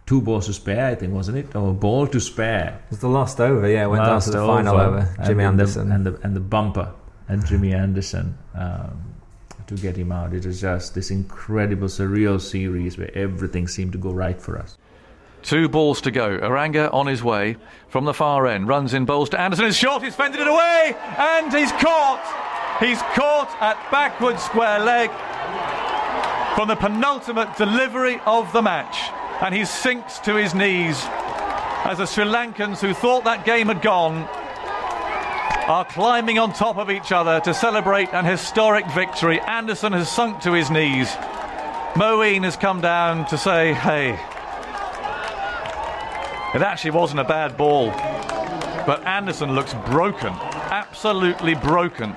two 0.06 0.20
balls 0.20 0.46
to 0.46 0.52
spare, 0.54 0.86
I 0.86 0.94
think, 0.96 1.12
wasn't 1.12 1.38
it? 1.38 1.54
Or 1.54 1.70
a 1.70 1.74
ball 1.74 2.06
to 2.08 2.18
spare. 2.20 2.80
It 2.86 2.90
was 2.90 3.00
the 3.00 3.08
last 3.08 3.40
over, 3.40 3.68
yeah. 3.68 3.86
Went 3.86 4.02
Last 4.02 4.26
down 4.26 4.32
to 4.32 4.38
the 4.40 4.46
final 4.46 4.80
over. 4.80 5.14
and 5.18 5.26
Jimmy 5.26 5.44
the- 5.44 5.48
Anderson. 5.48 5.92
and 5.92 6.06
the 6.06 6.18
and 6.24 6.34
the 6.34 6.40
bumper 6.40 6.92
and 7.28 7.44
Jimmy 7.46 7.72
Anderson 7.74 8.36
um, 8.54 9.14
to 9.66 9.74
get 9.76 9.96
him 9.96 10.10
out. 10.10 10.32
It 10.34 10.46
was 10.46 10.60
just 10.60 10.94
this 10.94 11.10
incredible 11.10 11.88
surreal 11.88 12.40
series 12.40 12.96
where 12.98 13.16
everything 13.16 13.68
seemed 13.68 13.92
to 13.92 13.98
go 13.98 14.10
right 14.12 14.40
for 14.40 14.58
us. 14.58 14.78
Two 15.42 15.68
balls 15.68 16.00
to 16.02 16.10
go. 16.10 16.38
Eranga 16.38 16.92
on 16.92 17.06
his 17.06 17.22
way 17.22 17.56
from 17.88 18.04
the 18.04 18.14
far 18.14 18.46
end. 18.46 18.68
Runs 18.68 18.94
in 18.94 19.04
bowls 19.04 19.30
to 19.30 19.40
Anderson. 19.40 19.66
His 19.66 19.76
short. 19.76 20.02
He's 20.02 20.14
fended 20.14 20.40
it 20.40 20.48
away. 20.48 20.94
And 21.16 21.52
he's 21.52 21.72
caught. 21.72 22.22
He's 22.80 23.00
caught 23.14 23.50
at 23.60 23.76
backward 23.90 24.38
square 24.38 24.80
leg 24.80 25.10
from 26.54 26.68
the 26.68 26.76
penultimate 26.76 27.56
delivery 27.56 28.20
of 28.26 28.52
the 28.52 28.62
match. 28.62 29.10
And 29.40 29.54
he 29.54 29.64
sinks 29.64 30.18
to 30.20 30.34
his 30.34 30.54
knees 30.54 31.00
as 31.84 31.98
the 31.98 32.06
Sri 32.06 32.24
Lankans 32.24 32.80
who 32.80 32.92
thought 32.92 33.24
that 33.24 33.44
game 33.44 33.68
had 33.68 33.80
gone 33.82 34.28
are 35.68 35.84
climbing 35.84 36.38
on 36.38 36.52
top 36.52 36.78
of 36.78 36.90
each 36.90 37.12
other 37.12 37.40
to 37.40 37.54
celebrate 37.54 38.12
an 38.12 38.24
historic 38.24 38.86
victory. 38.92 39.40
Anderson 39.40 39.92
has 39.92 40.10
sunk 40.10 40.40
to 40.40 40.52
his 40.52 40.70
knees. 40.70 41.08
Moeen 41.94 42.44
has 42.44 42.56
come 42.56 42.80
down 42.80 43.26
to 43.26 43.38
say, 43.38 43.72
hey, 43.74 44.18
it 46.54 46.62
actually 46.62 46.92
wasn't 46.92 47.20
a 47.20 47.24
bad 47.24 47.56
ball. 47.56 47.90
But 48.86 49.04
Anderson 49.04 49.54
looks 49.54 49.74
broken, 49.90 50.32
absolutely 50.32 51.54
broken. 51.54 52.16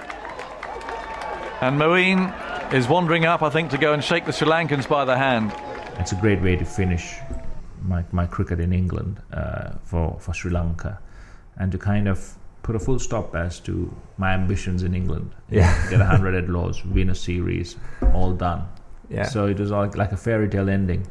And 1.60 1.78
Moeen 1.78 2.74
is 2.74 2.88
wandering 2.88 3.26
up, 3.26 3.44
I 3.44 3.50
think, 3.50 3.72
to 3.72 3.78
go 3.78 3.94
and 3.94 4.02
shake 4.04 4.26
the 4.26 4.32
Sri 4.32 4.48
Lankans 4.48 4.88
by 4.88 5.04
the 5.04 5.18
hand. 5.18 5.54
It's 6.00 6.14
a 6.14 6.16
great 6.16 6.42
way 6.42 6.56
to 6.56 6.64
finish 6.64 7.18
my, 7.82 8.06
my 8.12 8.26
cricket 8.26 8.60
in 8.62 8.72
England 8.72 9.22
uh, 9.34 9.72
for, 9.84 10.18
for 10.20 10.34
Sri 10.34 10.50
Lanka 10.50 11.00
and 11.58 11.72
to 11.74 11.78
kind 11.78 12.08
of 12.08 12.36
put 12.64 12.76
a 12.76 12.80
full 12.80 13.00
stop 13.00 13.36
as 13.36 13.60
to 13.60 13.94
my 14.18 14.34
ambitions 14.34 14.84
in 14.84 14.96
England. 14.96 15.32
Yeah. 15.50 15.90
Get 15.90 16.00
100 16.00 16.36
at 16.36 16.50
Lords, 16.50 16.86
win 16.86 17.10
a 17.10 17.16
series, 17.16 17.76
all 18.14 18.32
done. 18.32 18.66
Yeah. 19.10 19.26
So 19.26 19.48
it 19.48 19.60
was 19.60 19.72
like, 19.72 19.98
like 19.98 20.14
a 20.14 20.18
fairy 20.18 20.48
tale 20.48 20.70
ending 20.70 21.06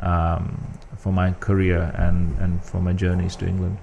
um, 0.00 0.78
for 0.96 1.12
my 1.12 1.32
career 1.32 1.94
and, 1.96 2.36
and 2.38 2.64
for 2.64 2.80
my 2.80 2.92
journeys 2.92 3.36
to 3.36 3.46
England. 3.46 3.78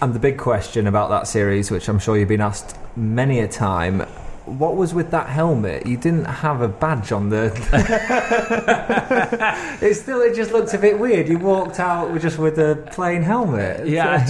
And 0.00 0.14
the 0.14 0.18
big 0.18 0.36
question 0.36 0.88
about 0.88 1.10
that 1.10 1.28
series, 1.28 1.70
which 1.70 1.88
I'm 1.88 1.98
sure 1.98 2.16
you've 2.16 2.28
been 2.28 2.40
asked 2.40 2.76
many 2.96 3.38
a 3.38 3.46
time, 3.46 4.00
what 4.46 4.76
was 4.76 4.92
with 4.92 5.12
that 5.12 5.28
helmet? 5.28 5.86
You 5.86 5.96
didn't 5.96 6.24
have 6.24 6.60
a 6.60 6.68
badge 6.68 7.12
on 7.12 7.28
the. 7.28 7.52
it 9.80 9.94
still 9.94 10.20
it 10.20 10.34
just 10.34 10.50
looked 10.50 10.74
a 10.74 10.78
bit 10.78 10.98
weird. 10.98 11.28
You 11.28 11.38
walked 11.38 11.78
out 11.78 12.20
just 12.20 12.38
with 12.38 12.58
a 12.58 12.84
plain 12.90 13.22
helmet. 13.22 13.86
Yeah, 13.86 14.26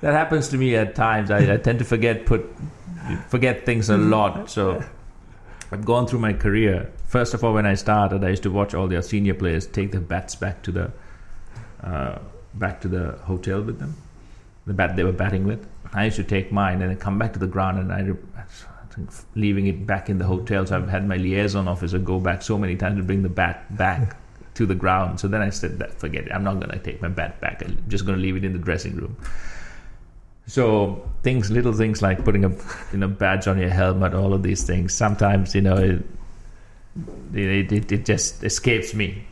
that 0.00 0.14
happens 0.14 0.48
to 0.48 0.56
me 0.56 0.74
at 0.76 0.94
times. 0.94 1.30
I, 1.30 1.54
I 1.54 1.56
tend 1.58 1.78
to 1.80 1.84
forget 1.84 2.24
put 2.24 2.46
forget 3.28 3.66
things 3.66 3.90
a 3.90 3.98
lot. 3.98 4.48
So 4.48 4.82
I've 5.70 5.84
gone 5.84 6.06
through 6.06 6.20
my 6.20 6.32
career. 6.32 6.90
First 7.14 7.32
of 7.32 7.44
all, 7.44 7.54
when 7.54 7.64
I 7.64 7.74
started, 7.74 8.24
I 8.24 8.30
used 8.30 8.42
to 8.42 8.50
watch 8.50 8.74
all 8.74 8.88
their 8.88 9.00
senior 9.00 9.34
players 9.34 9.68
take 9.68 9.92
the 9.92 10.00
bats 10.00 10.34
back 10.34 10.64
to 10.64 10.72
the 10.72 10.90
uh, 11.80 12.18
back 12.54 12.80
to 12.80 12.88
the 12.88 13.12
hotel 13.22 13.62
with 13.62 13.78
them, 13.78 13.94
the 14.66 14.74
bat 14.74 14.96
they 14.96 15.04
were 15.04 15.12
batting 15.12 15.44
with. 15.46 15.64
I 15.92 16.06
used 16.06 16.16
to 16.16 16.24
take 16.24 16.50
mine 16.50 16.82
and 16.82 16.90
then 16.90 16.98
come 16.98 17.16
back 17.16 17.32
to 17.34 17.38
the 17.38 17.46
ground 17.46 17.78
and 17.78 17.92
I. 17.92 18.00
I 18.36 18.42
think 18.92 19.10
Leaving 19.36 19.68
it 19.68 19.86
back 19.86 20.10
in 20.10 20.18
the 20.18 20.24
hotel, 20.24 20.66
so 20.66 20.76
I've 20.76 20.88
had 20.88 21.06
my 21.06 21.16
liaison 21.16 21.68
officer 21.68 22.00
go 22.00 22.18
back 22.18 22.42
so 22.42 22.58
many 22.58 22.74
times 22.74 22.96
to 22.96 23.04
bring 23.04 23.22
the 23.22 23.28
bat 23.28 23.76
back 23.76 24.16
to 24.54 24.66
the 24.66 24.74
ground. 24.74 25.20
So 25.20 25.28
then 25.28 25.40
I 25.40 25.50
said, 25.50 25.78
that, 25.78 25.94
"Forget 25.94 26.26
it. 26.26 26.32
I'm 26.32 26.42
not 26.42 26.54
going 26.54 26.70
to 26.70 26.80
take 26.80 27.00
my 27.00 27.12
bat 27.20 27.40
back. 27.40 27.62
I'm 27.64 27.78
just 27.86 28.06
going 28.06 28.18
to 28.18 28.22
leave 28.22 28.34
it 28.34 28.44
in 28.44 28.52
the 28.52 28.58
dressing 28.58 28.96
room." 28.96 29.16
So 30.48 31.08
things, 31.22 31.48
little 31.48 31.72
things 31.72 32.02
like 32.02 32.24
putting 32.24 32.44
a 32.44 32.50
you 32.90 32.98
know 32.98 33.06
badge 33.06 33.46
on 33.46 33.56
your 33.56 33.70
helmet, 33.70 34.14
all 34.14 34.34
of 34.34 34.42
these 34.42 34.64
things. 34.64 34.92
Sometimes 34.92 35.54
you 35.54 35.60
know 35.60 35.76
it, 35.76 36.04
it, 37.34 37.72
it, 37.72 37.92
it 37.92 38.04
just 38.04 38.44
escapes 38.44 38.94
me, 38.94 39.26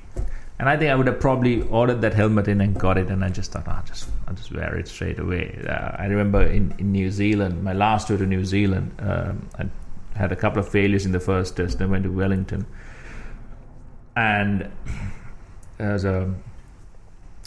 and 0.58 0.68
I 0.68 0.76
think 0.76 0.90
I 0.90 0.94
would 0.94 1.06
have 1.06 1.20
probably 1.20 1.62
ordered 1.62 2.00
that 2.02 2.14
helmet 2.14 2.48
in 2.48 2.60
and 2.60 2.78
got 2.78 2.98
it, 2.98 3.08
and 3.08 3.24
I 3.24 3.28
just 3.28 3.52
thought, 3.52 3.68
I'll 3.68 3.84
just 3.84 4.08
I'll 4.26 4.34
just 4.34 4.52
wear 4.52 4.76
it 4.76 4.88
straight 4.88 5.18
away. 5.18 5.64
Uh, 5.68 5.96
I 5.98 6.06
remember 6.06 6.42
in, 6.42 6.74
in 6.78 6.92
New 6.92 7.10
Zealand, 7.10 7.62
my 7.62 7.72
last 7.72 8.08
tour 8.08 8.18
to 8.18 8.26
New 8.26 8.44
Zealand, 8.44 8.92
um, 8.98 9.48
I 9.58 9.66
had 10.18 10.32
a 10.32 10.36
couple 10.36 10.60
of 10.60 10.68
failures 10.68 11.06
in 11.06 11.12
the 11.12 11.20
first 11.20 11.56
test. 11.56 11.80
I 11.80 11.86
went 11.86 12.04
to 12.04 12.10
Wellington, 12.10 12.66
and 14.16 14.70
there's 15.78 16.04
a 16.04 16.32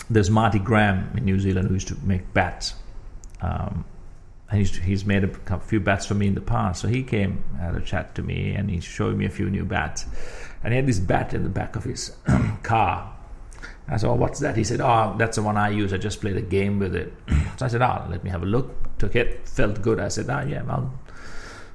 there's 0.10 0.30
Marty 0.30 0.60
Graham 0.60 1.10
in 1.15 1.25
New 1.25 1.39
Zealand 1.39 1.67
who 1.67 1.73
used 1.73 1.88
to 1.88 1.97
make 2.04 2.34
bats. 2.34 2.75
Um, 3.41 3.86
he's, 4.51 4.75
he's 4.75 5.05
made 5.05 5.23
a 5.23 5.60
few 5.60 5.79
bats 5.79 6.05
for 6.05 6.13
me 6.13 6.27
in 6.27 6.36
the 6.36 6.41
past. 6.41 6.81
So 6.81 6.88
he 6.88 7.03
came, 7.03 7.43
had 7.60 7.75
a 7.75 7.81
chat 7.81 8.15
to 8.15 8.21
me, 8.21 8.53
and 8.53 8.69
he 8.69 8.79
showed 8.79 9.17
me 9.17 9.25
a 9.25 9.29
few 9.29 9.49
new 9.49 9.65
bats. 9.65 10.05
And 10.63 10.73
he 10.73 10.77
had 10.77 10.88
this 10.88 10.99
bat 10.99 11.34
in 11.34 11.43
the 11.43 11.49
back 11.49 11.75
of 11.75 11.84
his 11.84 12.15
car. 12.63 13.12
I 13.88 13.97
said, 13.97 14.10
oh, 14.10 14.15
what's 14.15 14.39
that? 14.39 14.58
He 14.58 14.63
said, 14.63 14.81
oh, 14.81 15.15
that's 15.17 15.36
the 15.36 15.43
one 15.43 15.58
I 15.58 15.69
use. 15.69 15.93
I 15.93 15.97
just 15.97 16.21
played 16.21 16.38
a 16.38 16.41
game 16.41 16.79
with 16.79 16.95
it. 16.95 17.13
so 17.58 17.65
I 17.65 17.67
said, 17.67 17.81
oh, 17.81 18.08
let 18.10 18.23
me 18.23 18.29
have 18.29 18.43
a 18.43 18.47
look. 18.47 18.97
Took 18.97 19.15
it, 19.15 19.47
felt 19.47 19.81
good. 19.81 19.99
I 19.99 20.08
said, 20.08 20.29
oh, 20.29 20.45
yeah, 20.47 20.63
I'll, 20.67 20.93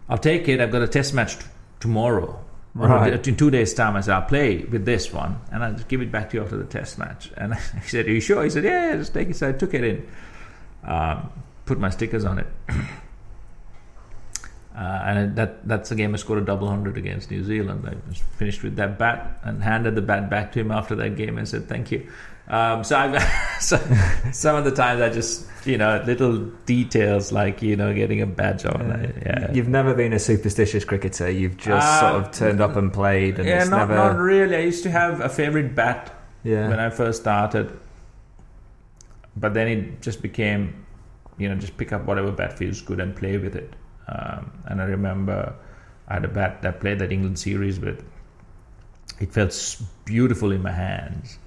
I'll 0.08 0.18
take 0.18 0.48
it. 0.48 0.60
I've 0.60 0.72
got 0.72 0.82
a 0.82 0.88
test 0.88 1.14
match 1.14 1.38
t- 1.38 1.44
tomorrow. 1.78 2.44
Right. 2.74 3.26
In 3.26 3.36
two 3.36 3.50
days' 3.50 3.74
time, 3.74 3.96
I 3.96 4.00
said, 4.00 4.14
I'll 4.14 4.28
play 4.28 4.64
with 4.64 4.84
this 4.84 5.12
one, 5.12 5.40
and 5.50 5.64
I'll 5.64 5.72
just 5.72 5.88
give 5.88 6.02
it 6.02 6.12
back 6.12 6.30
to 6.30 6.36
you 6.36 6.44
after 6.44 6.56
the 6.56 6.64
test 6.64 6.98
match. 6.98 7.30
And 7.36 7.54
he 7.82 7.88
said, 7.88 8.06
Are 8.06 8.12
you 8.12 8.20
sure? 8.20 8.44
He 8.44 8.50
said, 8.50 8.64
Yeah, 8.64 8.90
yeah 8.90 8.96
just 8.96 9.12
take 9.12 9.28
it. 9.28 9.36
So 9.36 9.48
I 9.48 9.52
took 9.52 9.74
it 9.74 9.82
in, 9.82 10.08
um, 10.84 11.30
put 11.70 11.78
my 11.78 11.90
stickers 11.90 12.24
on 12.24 12.38
it. 12.40 12.46
Uh, 14.72 15.02
and 15.04 15.36
that 15.36 15.66
that's 15.68 15.88
the 15.90 15.96
game 15.96 16.14
I 16.14 16.16
scored 16.16 16.40
a 16.40 16.44
double 16.44 16.68
hundred 16.68 16.96
against 16.96 17.30
New 17.30 17.42
Zealand. 17.44 17.84
I 17.86 18.14
finished 18.38 18.62
with 18.62 18.76
that 18.76 18.98
bat 18.98 19.38
and 19.42 19.62
handed 19.62 19.94
the 19.96 20.00
bat 20.00 20.30
back 20.30 20.52
to 20.52 20.60
him 20.60 20.70
after 20.70 20.94
that 20.94 21.16
game 21.16 21.36
and 21.38 21.46
said 21.46 21.68
thank 21.68 21.90
you. 21.90 22.06
Um, 22.48 22.82
so, 22.84 22.96
I've, 22.96 23.20
so 23.60 23.76
some 24.32 24.54
of 24.56 24.64
the 24.64 24.70
times 24.70 25.00
I 25.02 25.10
just 25.10 25.44
you 25.66 25.76
know 25.76 26.00
little 26.06 26.38
details 26.66 27.32
like 27.32 27.60
you 27.62 27.74
know 27.76 27.92
getting 27.92 28.22
a 28.22 28.26
badge 28.26 28.64
on. 28.64 28.92
I- 28.92 29.12
yeah, 29.26 29.52
You've 29.52 29.68
never 29.68 29.92
been 29.92 30.12
a 30.12 30.20
superstitious 30.20 30.84
cricketer. 30.84 31.28
You've 31.28 31.56
just 31.56 31.86
Uh, 31.86 32.00
sort 32.00 32.14
of 32.24 32.30
turned 32.32 32.60
up 32.60 32.76
and 32.76 32.92
played, 32.92 33.38
and 33.40 33.48
yeah, 33.48 33.64
not 33.64 33.88
never. 33.88 33.96
not 33.96 34.16
really. 34.18 34.54
I 34.56 34.60
used 34.60 34.84
to 34.84 34.90
have 34.90 35.20
a 35.20 35.28
favorite 35.28 35.74
bat 35.74 36.14
Yeah. 36.44 36.68
when 36.68 36.78
I 36.78 36.90
first 36.90 37.20
started, 37.20 37.72
but 39.36 39.52
then 39.52 39.66
it 39.68 40.00
just 40.00 40.22
became, 40.22 40.86
you 41.40 41.48
know, 41.48 41.54
just 41.54 41.76
pick 41.76 41.92
up 41.92 42.04
whatever 42.04 42.30
bat 42.30 42.58
feels 42.58 42.82
good 42.82 43.00
and 43.00 43.16
play 43.16 43.38
with 43.38 43.56
it. 43.56 43.74
Um, 44.06 44.52
and 44.66 44.82
I 44.82 44.84
remember 44.84 45.54
I 46.06 46.14
had 46.14 46.24
a 46.24 46.28
bat 46.28 46.62
that 46.62 46.80
played 46.80 46.98
that 46.98 47.12
England 47.12 47.38
series 47.38 47.80
with. 47.80 48.04
It 49.20 49.32
felt 49.32 49.82
beautiful 50.04 50.52
in 50.52 50.62
my 50.62 50.72
hands, 50.72 51.38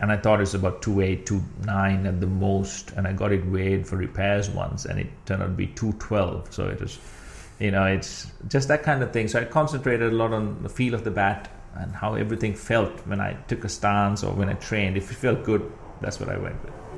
and 0.00 0.12
I 0.12 0.16
thought 0.16 0.40
it 0.40 0.46
was 0.48 0.54
about 0.54 0.82
two 0.82 1.00
eight, 1.00 1.26
two 1.26 1.42
nine 1.64 2.06
at 2.06 2.20
the 2.20 2.26
most. 2.26 2.92
And 2.92 3.06
I 3.06 3.12
got 3.12 3.32
it 3.32 3.46
weighed 3.46 3.86
for 3.86 3.96
repairs 3.96 4.50
once, 4.50 4.84
and 4.84 4.98
it 4.98 5.08
turned 5.26 5.42
out 5.42 5.46
to 5.46 5.52
be 5.52 5.68
two 5.68 5.92
twelve. 5.94 6.52
So 6.52 6.68
it 6.68 6.80
was, 6.80 6.98
you 7.58 7.70
know, 7.70 7.84
it's 7.84 8.30
just 8.48 8.68
that 8.68 8.82
kind 8.82 9.02
of 9.02 9.12
thing. 9.12 9.28
So 9.28 9.40
I 9.40 9.44
concentrated 9.44 10.12
a 10.12 10.16
lot 10.16 10.32
on 10.32 10.62
the 10.62 10.68
feel 10.68 10.94
of 10.94 11.04
the 11.04 11.10
bat 11.10 11.48
and 11.76 11.94
how 11.94 12.14
everything 12.14 12.54
felt 12.54 13.06
when 13.06 13.20
I 13.20 13.34
took 13.48 13.64
a 13.64 13.68
stance 13.68 14.24
or 14.24 14.32
when 14.34 14.48
I 14.48 14.54
trained. 14.54 14.96
If 14.96 15.10
it 15.10 15.14
felt 15.14 15.44
good, 15.44 15.70
that's 16.00 16.18
what 16.20 16.28
I 16.28 16.36
went 16.36 16.62
with. 16.64 16.89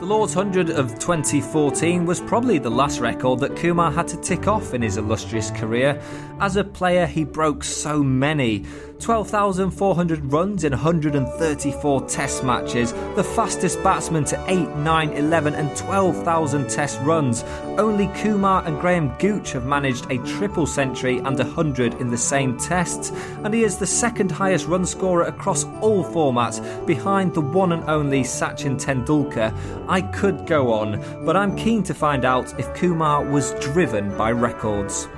The 0.00 0.06
Lord's 0.06 0.34
100 0.34 0.70
of 0.70 0.98
2014 0.98 2.04
was 2.04 2.20
probably 2.20 2.58
the 2.58 2.68
last 2.68 2.98
record 2.98 3.38
that 3.40 3.54
Kumar 3.54 3.92
had 3.92 4.08
to 4.08 4.16
tick 4.16 4.48
off 4.48 4.74
in 4.74 4.82
his 4.82 4.96
illustrious 4.96 5.52
career. 5.52 6.02
As 6.40 6.56
a 6.56 6.64
player, 6.64 7.06
he 7.06 7.24
broke 7.24 7.62
so 7.62 8.02
many. 8.02 8.64
12,400 9.00 10.32
runs 10.32 10.64
in 10.64 10.72
134 10.72 12.08
test 12.08 12.42
matches, 12.42 12.92
the 13.14 13.24
fastest 13.24 13.82
batsman 13.82 14.24
to 14.24 14.44
8, 14.48 14.68
9, 14.76 15.10
11, 15.10 15.54
and 15.54 15.76
12,000 15.76 16.68
test 16.68 17.00
runs. 17.02 17.44
Only 17.78 18.08
Kumar 18.16 18.64
and 18.64 18.80
Graham 18.80 19.16
Gooch 19.18 19.52
have 19.52 19.66
managed 19.66 20.10
a 20.10 20.18
triple 20.18 20.66
century 20.66 21.18
and 21.18 21.38
100 21.38 21.94
in 22.00 22.10
the 22.10 22.18
same 22.18 22.56
tests, 22.58 23.10
and 23.44 23.52
he 23.52 23.62
is 23.62 23.78
the 23.78 23.86
second 23.86 24.32
highest 24.32 24.66
run 24.66 24.86
scorer 24.86 25.24
across 25.24 25.64
all 25.80 26.04
formats, 26.04 26.60
behind 26.86 27.34
the 27.34 27.40
one 27.40 27.72
and 27.72 27.84
only 27.88 28.22
Sachin 28.22 28.80
Tendulkar. 28.80 29.54
I 29.88 30.00
could 30.00 30.46
go 30.46 30.72
on, 30.72 31.24
but 31.24 31.36
I'm 31.36 31.56
keen 31.56 31.82
to 31.84 31.94
find 31.94 32.24
out 32.24 32.58
if 32.58 32.74
Kumar 32.74 33.24
was 33.24 33.52
driven 33.60 34.16
by 34.16 34.32
records. 34.32 35.08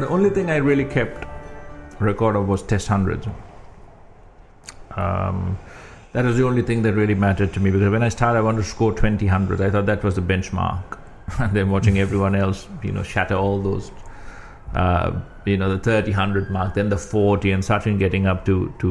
The 0.00 0.08
only 0.08 0.30
thing 0.30 0.50
I 0.50 0.56
really 0.56 0.84
kept 0.84 1.26
record 1.98 2.36
of 2.36 2.48
was 2.48 2.62
test 2.62 2.88
hundreds. 2.88 3.26
Um, 4.96 5.58
that 6.12 6.24
was 6.24 6.36
the 6.36 6.44
only 6.44 6.62
thing 6.62 6.82
that 6.82 6.94
really 6.94 7.14
mattered 7.14 7.52
to 7.54 7.60
me 7.60 7.70
because 7.70 7.90
when 7.90 8.02
I 8.02 8.08
started, 8.08 8.38
I 8.38 8.42
wanted 8.42 8.62
to 8.62 8.68
score 8.68 8.92
20 8.92 9.26
hundreds. 9.26 9.60
I 9.60 9.70
thought 9.70 9.86
that 9.86 10.02
was 10.02 10.16
the 10.16 10.22
benchmark. 10.22 10.98
and 11.38 11.52
then 11.54 11.70
watching 11.70 11.98
everyone 11.98 12.34
else, 12.34 12.66
you 12.82 12.92
know, 12.92 13.02
shatter 13.02 13.34
all 13.34 13.60
those, 13.60 13.92
uh, 14.74 15.12
you 15.44 15.56
know, 15.56 15.68
the 15.68 15.78
30, 15.78 16.10
100 16.10 16.50
mark, 16.50 16.74
then 16.74 16.88
the 16.88 16.98
40, 16.98 17.52
and 17.52 17.62
Sachin 17.62 17.98
getting 17.98 18.26
up 18.26 18.44
to, 18.46 18.74
to 18.80 18.88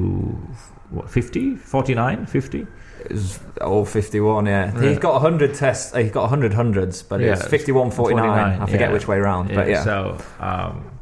what, 0.90 1.10
50, 1.10 1.56
49, 1.56 2.26
50? 2.26 2.68
Is 3.10 3.40
all 3.62 3.86
51, 3.86 4.46
yeah. 4.46 4.74
yeah. 4.74 4.90
He's 4.90 5.00
got 5.00 5.14
100 5.14 5.54
tests, 5.54 5.96
he's 5.96 6.12
got 6.12 6.22
100 6.22 6.54
hundreds, 6.54 7.02
but 7.02 7.22
yeah, 7.22 7.34
it's 7.34 7.48
51, 7.48 7.92
49. 7.92 8.24
49 8.24 8.62
I 8.62 8.66
forget 8.66 8.82
yeah. 8.82 8.92
which 8.92 9.08
way 9.08 9.18
around, 9.18 9.54
but 9.54 9.68
yeah. 9.68 9.84
So, 9.84 10.18
um, 10.40 10.99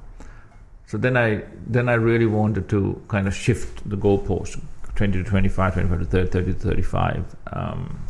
so 0.88 0.98
then 0.98 1.18
I 1.18 1.44
then 1.68 1.90
I 1.90 1.96
really 1.96 2.26
wanted 2.26 2.70
to 2.70 3.02
kind 3.10 3.28
of 3.28 3.36
shift 3.36 3.88
the 3.88 3.98
goalpost, 3.98 4.62
20 4.96 5.22
to 5.22 5.30
25, 5.30 5.74
25 5.74 6.00
to 6.00 6.06
30, 6.06 6.30
30 6.30 6.54
to 6.54 6.60
35. 6.60 7.36
Um, 7.52 8.08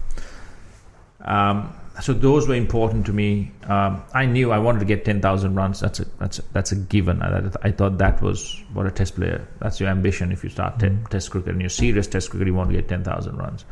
um, 1.22 1.74
so 2.00 2.14
those 2.14 2.48
were 2.48 2.54
important 2.54 3.08
to 3.08 3.14
me. 3.14 3.52
Um, 3.64 4.04
I 4.14 4.28
knew 4.28 4.52
I 4.52 4.60
wanted 4.60 4.80
to 4.80 4.86
get 4.86 5.04
10,000 5.04 5.56
runs. 5.56 5.80
That's 5.80 6.00
a 6.00 6.06
that's 6.20 6.38
a, 6.38 6.44
that's 6.54 6.72
a 6.72 6.76
given. 6.76 7.24
I, 7.24 7.50
I, 7.64 7.72
thought 7.72 7.98
that 7.98 8.22
was 8.22 8.64
what 8.74 8.86
a 8.86 8.92
test 8.92 9.16
player. 9.16 9.48
That's 9.60 9.80
your 9.80 9.90
ambition 9.90 10.32
if 10.32 10.44
you 10.44 10.52
start 10.52 10.78
mm-hmm. 10.78 11.06
test 11.06 11.32
cricket 11.32 11.54
and 11.54 11.62
you're 11.62 11.72
serious 11.72 12.06
test 12.06 12.30
cricket. 12.30 12.46
You 12.48 12.54
want 12.54 12.70
to 12.70 12.76
get 12.76 12.88
10,000 12.88 13.36
runs. 13.36 13.66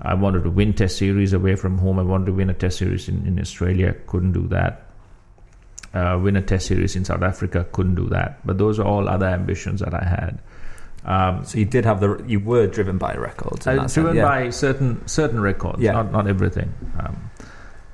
I 0.00 0.14
wanted 0.14 0.44
to 0.44 0.50
win 0.50 0.74
test 0.74 0.96
series 0.98 1.32
away 1.32 1.56
from 1.56 1.78
home. 1.78 1.98
I 1.98 2.02
wanted 2.02 2.26
to 2.26 2.32
win 2.32 2.50
a 2.50 2.54
test 2.54 2.78
series 2.78 3.08
in, 3.08 3.26
in 3.26 3.40
Australia. 3.40 3.96
Couldn't 4.06 4.32
do 4.32 4.46
that 4.48 4.83
uh, 5.94 6.18
win 6.20 6.36
a 6.36 6.42
test 6.42 6.66
series 6.66 6.96
in 6.96 7.04
South 7.04 7.22
Africa. 7.22 7.66
Couldn't 7.72 7.94
do 7.94 8.08
that. 8.08 8.44
But 8.46 8.58
those 8.58 8.78
are 8.78 8.84
all 8.84 9.08
other 9.08 9.26
ambitions 9.26 9.80
that 9.80 9.94
I 9.94 10.04
had. 10.04 10.40
Um, 11.04 11.44
so 11.44 11.58
you 11.58 11.64
did 11.64 11.84
have 11.84 12.00
the 12.00 12.22
you 12.26 12.40
were 12.40 12.66
driven 12.66 12.98
by 12.98 13.14
records. 13.14 13.66
Uh, 13.66 13.86
driven 13.86 14.16
yeah. 14.16 14.24
by 14.24 14.50
certain 14.50 15.06
certain 15.06 15.40
records, 15.40 15.80
yeah. 15.80 15.92
not 15.92 16.12
not 16.12 16.26
everything. 16.26 16.72
Um, 16.98 17.30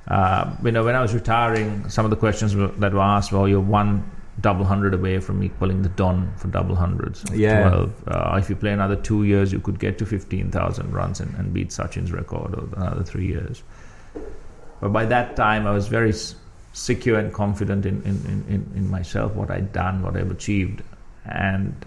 uh, 0.07 0.55
you 0.63 0.71
know, 0.71 0.83
when 0.83 0.95
I 0.95 1.01
was 1.01 1.13
retiring, 1.13 1.87
some 1.89 2.05
of 2.05 2.11
the 2.11 2.17
questions 2.17 2.53
that 2.55 2.93
were 2.93 2.99
asked, 2.99 3.31
well, 3.31 3.47
you're 3.47 3.59
one 3.59 4.09
double 4.39 4.65
hundred 4.65 4.93
away 4.93 5.19
from 5.19 5.43
equaling 5.43 5.83
the 5.83 5.89
Don 5.89 6.33
for 6.37 6.47
double 6.47 6.75
hundreds. 6.75 7.23
Yeah. 7.33 7.69
12. 7.69 8.03
Uh, 8.07 8.37
if 8.39 8.49
you 8.49 8.55
play 8.55 8.71
another 8.71 8.95
two 8.95 9.23
years, 9.23 9.51
you 9.51 9.59
could 9.59 9.79
get 9.79 9.97
to 9.99 10.05
15,000 10.05 10.91
runs 10.91 11.19
and, 11.19 11.33
and 11.35 11.53
beat 11.53 11.71
Sachin's 11.71 12.11
record 12.11 12.53
of 12.55 12.73
another 12.73 13.03
three 13.03 13.27
years. 13.27 13.61
But 14.79 14.89
by 14.89 15.05
that 15.05 15.35
time, 15.35 15.67
I 15.67 15.71
was 15.71 15.87
very 15.87 16.11
secure 16.73 17.19
and 17.19 17.33
confident 17.33 17.85
in, 17.85 18.01
in, 18.03 18.45
in, 18.47 18.71
in 18.75 18.89
myself, 18.89 19.33
what 19.33 19.51
I'd 19.51 19.73
done, 19.73 20.01
what 20.01 20.15
I've 20.15 20.31
achieved, 20.31 20.81
and 21.25 21.85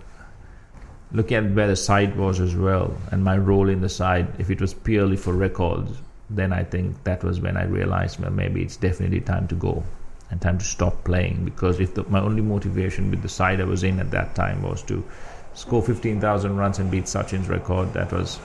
looking 1.13 1.37
at 1.37 1.53
where 1.53 1.69
the 1.69 1.77
side 1.77 2.17
was 2.17 2.41
as 2.41 2.55
well, 2.55 2.97
and 3.11 3.25
my 3.25 3.37
role 3.37 3.69
in 3.69 3.81
the 3.81 3.89
side, 3.89 4.29
if 4.39 4.51
it 4.51 4.61
was 4.61 4.75
purely 4.75 5.17
for 5.17 5.33
records, 5.33 5.97
then 6.29 6.53
I 6.53 6.65
think 6.65 7.03
that 7.05 7.23
was 7.23 7.41
when 7.41 7.57
I 7.57 7.65
realized, 7.65 8.21
well, 8.21 8.31
maybe 8.31 8.63
it's 8.63 8.77
definitely 8.77 9.21
time 9.21 9.47
to 9.49 9.55
go 9.55 9.85
and 10.31 10.41
time 10.41 10.59
to 10.59 10.65
stop 10.65 11.05
playing. 11.05 11.45
Because 11.45 11.81
if 11.81 11.95
the, 11.95 12.05
my 12.05 12.21
only 12.21 12.43
motivation 12.43 13.11
with 13.11 13.23
the 13.23 13.29
side 13.29 13.61
I 13.61 13.65
was 13.65 13.85
in 13.85 14.01
at 14.01 14.11
that 14.11 14.35
time 14.35 14.63
was 14.63 14.83
to 14.85 15.05
score 15.55 15.83
15,000 15.83 16.57
runs 16.57 16.79
and 16.79 16.91
beat 16.91 17.05
Sachin's 17.05 17.49
record, 17.49 17.93
that 17.93 18.13
was 18.13 18.41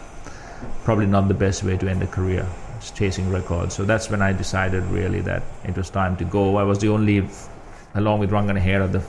probably 0.84 1.08
not 1.08 1.28
the 1.28 1.34
best 1.34 1.64
way 1.64 1.78
to 1.78 1.90
end 1.90 2.04
a 2.04 2.08
career 2.08 2.48
chasing 2.96 3.30
records. 3.30 3.76
So 3.76 3.84
that's 3.86 4.10
when 4.10 4.22
I 4.22 4.34
decided 4.34 4.84
really 4.86 5.22
that 5.22 5.44
it 5.66 5.76
was 5.76 5.90
time 5.90 6.18
to 6.18 6.26
go. 6.26 6.58
I 6.58 6.64
was 6.64 6.80
the 6.80 6.90
only, 6.90 7.28
along 7.96 8.20
with 8.20 8.32
Rangana 8.32 8.62
Herath, 8.62 8.92
the 8.92 9.04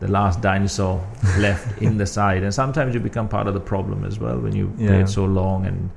the 0.00 0.08
last 0.08 0.40
dinosaur 0.40 1.06
left 1.38 1.80
in 1.82 1.98
the 1.98 2.06
side. 2.06 2.42
And 2.42 2.52
sometimes 2.54 2.94
you 2.94 3.00
become 3.00 3.28
part 3.28 3.46
of 3.46 3.54
the 3.54 3.60
problem 3.60 4.04
as 4.04 4.18
well 4.18 4.38
when 4.38 4.56
you 4.56 4.72
yeah. 4.78 4.88
play 4.88 5.00
it 5.00 5.08
so 5.08 5.26
long 5.26 5.66
and 5.66 5.90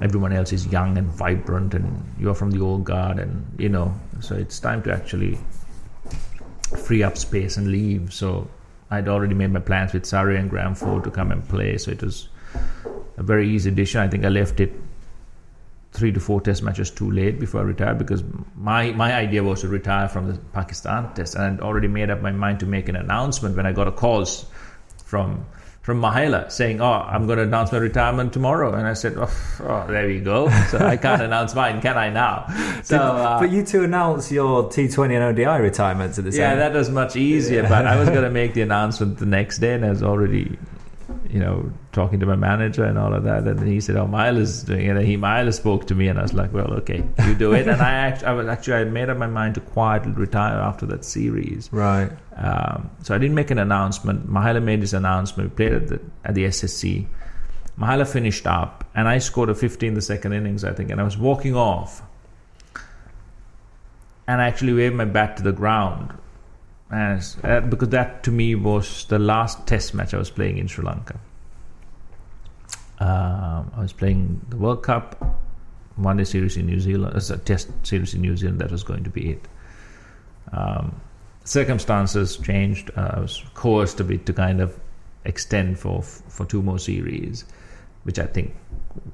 everyone 0.00 0.32
else 0.32 0.52
is 0.52 0.66
young 0.68 0.96
and 0.96 1.08
vibrant 1.08 1.74
and 1.74 2.02
you're 2.18 2.34
from 2.34 2.50
the 2.50 2.60
old 2.60 2.84
guard 2.84 3.18
and 3.18 3.44
you 3.58 3.68
know 3.68 3.92
so 4.20 4.34
it's 4.34 4.58
time 4.58 4.82
to 4.82 4.92
actually 4.92 5.38
free 6.84 7.02
up 7.02 7.18
space 7.18 7.56
and 7.56 7.68
leave 7.68 8.12
so 8.12 8.48
i'd 8.92 9.08
already 9.08 9.34
made 9.34 9.50
my 9.50 9.60
plans 9.60 9.92
with 9.92 10.06
Surrey 10.06 10.38
and 10.38 10.48
Graham 10.48 10.74
Ford 10.74 11.04
to 11.04 11.10
come 11.10 11.30
and 11.30 11.46
play 11.48 11.76
so 11.76 11.90
it 11.90 12.02
was 12.02 12.28
a 13.18 13.22
very 13.22 13.50
easy 13.50 13.70
decision 13.70 14.00
i 14.00 14.08
think 14.08 14.24
i 14.24 14.28
left 14.28 14.58
it 14.60 14.72
three 15.92 16.12
to 16.12 16.20
four 16.20 16.40
test 16.40 16.62
matches 16.62 16.90
too 16.90 17.10
late 17.10 17.40
before 17.40 17.60
I 17.60 17.64
retired 17.64 17.98
because 17.98 18.22
my, 18.56 18.92
my 18.92 19.12
idea 19.12 19.42
was 19.42 19.62
to 19.62 19.68
retire 19.68 20.08
from 20.08 20.30
the 20.30 20.38
Pakistan 20.52 21.12
test 21.14 21.34
and 21.34 21.44
I'd 21.44 21.60
already 21.60 21.88
made 21.88 22.10
up 22.10 22.20
my 22.22 22.30
mind 22.30 22.60
to 22.60 22.66
make 22.66 22.88
an 22.88 22.96
announcement 22.96 23.56
when 23.56 23.66
I 23.66 23.72
got 23.72 23.88
a 23.88 23.92
call 23.92 24.24
from 25.04 25.46
from 25.82 26.00
Mahela 26.00 26.52
saying, 26.52 26.80
"Oh, 26.80 26.92
I'm 26.92 27.26
going 27.26 27.38
to 27.38 27.44
announce 27.44 27.72
my 27.72 27.78
retirement 27.78 28.32
tomorrow," 28.32 28.74
and 28.74 28.86
I 28.86 28.92
said, 28.92 29.14
"Oh, 29.16 29.30
oh 29.60 29.86
there 29.88 30.10
you 30.10 30.20
go. 30.20 30.50
So 30.68 30.78
I 30.78 30.96
can't 30.96 31.22
announce 31.28 31.54
mine, 31.54 31.80
can 31.80 31.96
I 31.96 32.10
now?" 32.10 32.46
So, 32.84 32.98
uh, 32.98 33.40
but 33.40 33.50
you 33.50 33.64
two 33.64 33.84
announce 33.84 34.30
your 34.30 34.64
T20 34.64 35.14
and 35.14 35.24
ODI 35.38 35.62
retirements 35.62 36.18
at 36.18 36.24
the 36.24 36.32
same. 36.32 36.42
Yeah, 36.42 36.56
that 36.56 36.74
was 36.74 36.90
much 36.90 37.16
easier. 37.16 37.62
but 37.62 37.86
I 37.86 37.96
was 37.96 38.08
going 38.14 38.24
to 38.24 38.30
make 38.30 38.54
the 38.54 38.62
announcement 38.62 39.18
the 39.18 39.26
next 39.26 39.58
day, 39.58 39.74
and 39.74 39.84
I 39.84 39.90
was 39.90 40.02
already 40.02 40.58
you 41.32 41.38
know, 41.38 41.70
talking 41.92 42.20
to 42.20 42.26
my 42.26 42.36
manager 42.36 42.84
and 42.84 42.98
all 42.98 43.14
of 43.14 43.24
that. 43.24 43.46
And 43.46 43.66
he 43.66 43.80
said, 43.80 43.96
"Oh, 43.96 44.06
Miles 44.06 44.64
doing 44.64 44.86
it." 44.86 44.96
And 44.96 45.06
he 45.06 45.16
Miles 45.16 45.56
spoke 45.56 45.86
to 45.88 45.94
me, 45.94 46.08
and 46.08 46.18
I 46.18 46.22
was 46.22 46.34
like, 46.34 46.52
"Well, 46.52 46.72
okay, 46.74 47.04
you 47.26 47.34
do 47.34 47.52
it." 47.52 47.68
and 47.68 47.80
I 47.80 47.90
actually, 48.06 48.26
I 48.26 48.32
was 48.32 48.46
actually, 48.48 48.74
I 48.74 48.84
made 48.84 49.08
up 49.08 49.18
my 49.18 49.26
mind 49.26 49.54
to 49.54 49.60
quietly 49.60 50.12
retire 50.12 50.58
after 50.58 50.86
that 50.86 51.04
series. 51.04 51.68
Right. 51.72 52.10
Um, 52.36 52.90
so 53.02 53.14
I 53.14 53.18
didn't 53.18 53.34
make 53.34 53.50
an 53.50 53.58
announcement. 53.58 54.28
Mahela 54.28 54.62
made 54.62 54.80
his 54.80 54.94
announcement. 54.94 55.50
We 55.50 55.56
played 55.56 55.72
at 55.72 55.88
the 55.88 56.00
at 56.24 56.34
the 56.34 56.44
SSC. 56.44 57.06
Mahela 57.78 58.06
finished 58.06 58.46
up, 58.46 58.84
and 58.94 59.08
I 59.08 59.18
scored 59.18 59.48
a 59.48 59.54
50 59.54 59.86
in 59.86 59.94
the 59.94 60.02
second 60.02 60.32
innings, 60.32 60.64
I 60.64 60.72
think. 60.72 60.90
And 60.90 61.00
I 61.00 61.04
was 61.04 61.16
walking 61.16 61.54
off, 61.56 62.02
and 64.26 64.40
I 64.40 64.46
actually 64.46 64.74
waved 64.74 64.96
my 64.96 65.06
bat 65.06 65.36
to 65.38 65.42
the 65.42 65.52
ground 65.52 66.12
as 66.90 67.36
uh, 67.44 67.60
because 67.60 67.90
that 67.90 68.22
to 68.24 68.30
me 68.30 68.54
was 68.54 69.04
the 69.06 69.18
last 69.18 69.66
test 69.66 69.94
match 69.94 70.12
I 70.12 70.18
was 70.18 70.30
playing 70.30 70.58
in 70.58 70.66
Sri 70.66 70.84
Lanka. 70.84 71.18
Um, 72.98 73.70
I 73.76 73.80
was 73.80 73.92
playing 73.92 74.44
the 74.48 74.56
World 74.56 74.82
Cup, 74.82 75.38
one 75.96 76.16
day 76.16 76.24
series 76.24 76.56
in 76.56 76.66
New 76.66 76.80
Zealand, 76.80 77.16
as 77.16 77.30
a 77.30 77.38
test 77.38 77.70
series 77.82 78.14
in 78.14 78.20
New 78.20 78.36
Zealand. 78.36 78.60
That 78.60 78.70
was 78.70 78.82
going 78.82 79.04
to 79.04 79.10
be 79.10 79.30
it. 79.30 79.48
Um, 80.52 81.00
circumstances 81.44 82.36
changed. 82.36 82.90
Uh, 82.96 83.10
I 83.14 83.20
was 83.20 83.42
coerced 83.54 84.00
a 84.00 84.04
bit 84.04 84.26
to 84.26 84.32
kind 84.32 84.60
of 84.60 84.78
extend 85.24 85.78
for 85.78 86.02
for 86.02 86.44
two 86.44 86.62
more 86.62 86.78
series, 86.78 87.44
which 88.02 88.18
I 88.18 88.26
think 88.26 88.54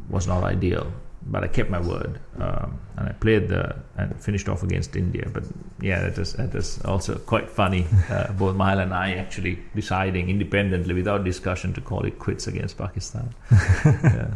was 0.08 0.26
not 0.26 0.42
ideal 0.44 0.92
but 1.28 1.42
I 1.42 1.48
kept 1.48 1.70
my 1.70 1.80
word 1.80 2.20
um, 2.38 2.78
and 2.96 3.08
I 3.08 3.12
played 3.12 3.48
the 3.48 3.76
and 3.96 4.14
finished 4.22 4.48
off 4.48 4.62
against 4.62 4.96
India. 4.96 5.28
But 5.32 5.44
yeah, 5.80 6.00
that 6.00 6.18
was 6.18 6.34
that 6.34 6.54
was 6.54 6.80
also 6.84 7.18
quite 7.18 7.50
funny. 7.50 7.86
Uh, 8.08 8.32
both 8.38 8.56
Mahela 8.56 8.82
and 8.82 8.94
I 8.94 9.14
actually 9.14 9.58
deciding 9.74 10.30
independently, 10.30 10.94
without 10.94 11.24
discussion, 11.24 11.72
to 11.74 11.80
call 11.80 12.04
it 12.04 12.18
quits 12.18 12.46
against 12.46 12.78
Pakistan. 12.78 13.34
yeah. 13.50 14.28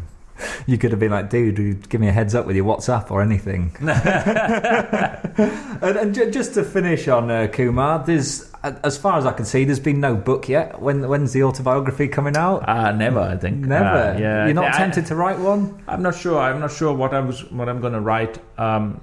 You 0.65 0.77
could 0.77 0.91
have 0.91 0.99
been 0.99 1.11
like, 1.11 1.29
dude, 1.29 1.89
give 1.89 2.01
me 2.01 2.07
a 2.07 2.11
heads 2.11 2.33
up 2.33 2.47
with 2.47 2.55
your 2.55 2.65
WhatsApp 2.65 3.11
or 3.11 3.21
anything. 3.21 3.75
and, 3.81 5.97
and, 5.97 6.33
just 6.33 6.55
to 6.55 6.63
finish 6.63 7.07
on 7.07 7.29
uh, 7.29 7.47
Kumar, 7.47 8.03
there's 8.03 8.50
as 8.63 8.97
far 8.97 9.17
as 9.17 9.25
I 9.25 9.33
can 9.33 9.45
see, 9.45 9.65
there's 9.65 9.79
been 9.79 9.99
no 9.99 10.15
book 10.15 10.47
yet. 10.47 10.81
When 10.81 11.07
when's 11.07 11.33
the 11.33 11.43
autobiography 11.43 12.07
coming 12.07 12.37
out? 12.37 12.67
Uh, 12.69 12.91
never, 12.91 13.19
I 13.19 13.37
think. 13.37 13.65
Never. 13.65 13.85
Uh, 13.85 14.19
yeah. 14.19 14.45
You're 14.45 14.53
not 14.53 14.75
I, 14.75 14.77
tempted 14.77 15.05
to 15.07 15.15
write 15.15 15.39
one? 15.39 15.83
I'm 15.87 16.03
not 16.03 16.15
sure. 16.15 16.39
I'm 16.39 16.59
not 16.59 16.71
sure 16.71 16.93
what 16.93 17.13
I 17.13 17.21
was 17.21 17.49
what 17.51 17.67
I'm 17.67 17.81
going 17.81 17.93
to 17.93 18.01
write. 18.01 18.37
Um, 18.59 19.01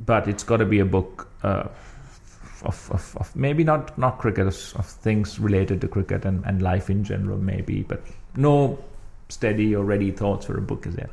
but 0.00 0.28
it's 0.28 0.42
got 0.42 0.58
to 0.58 0.66
be 0.66 0.80
a 0.80 0.84
book 0.84 1.28
uh, 1.42 1.68
of, 2.62 2.90
of, 2.90 3.16
of, 3.16 3.34
maybe 3.34 3.64
not 3.64 3.96
not 3.96 4.18
cricket 4.18 4.46
of, 4.46 4.54
things 4.54 5.38
related 5.38 5.80
to 5.80 5.88
cricket 5.88 6.24
and, 6.26 6.44
and 6.44 6.60
life 6.60 6.90
in 6.90 7.02
general, 7.02 7.38
maybe. 7.38 7.82
But 7.82 8.02
no 8.36 8.78
steady 9.30 9.74
or 9.74 9.84
ready 9.84 10.10
thoughts 10.10 10.46
for 10.46 10.58
a 10.58 10.62
book 10.62 10.86
is 10.86 10.94
there. 10.94 11.10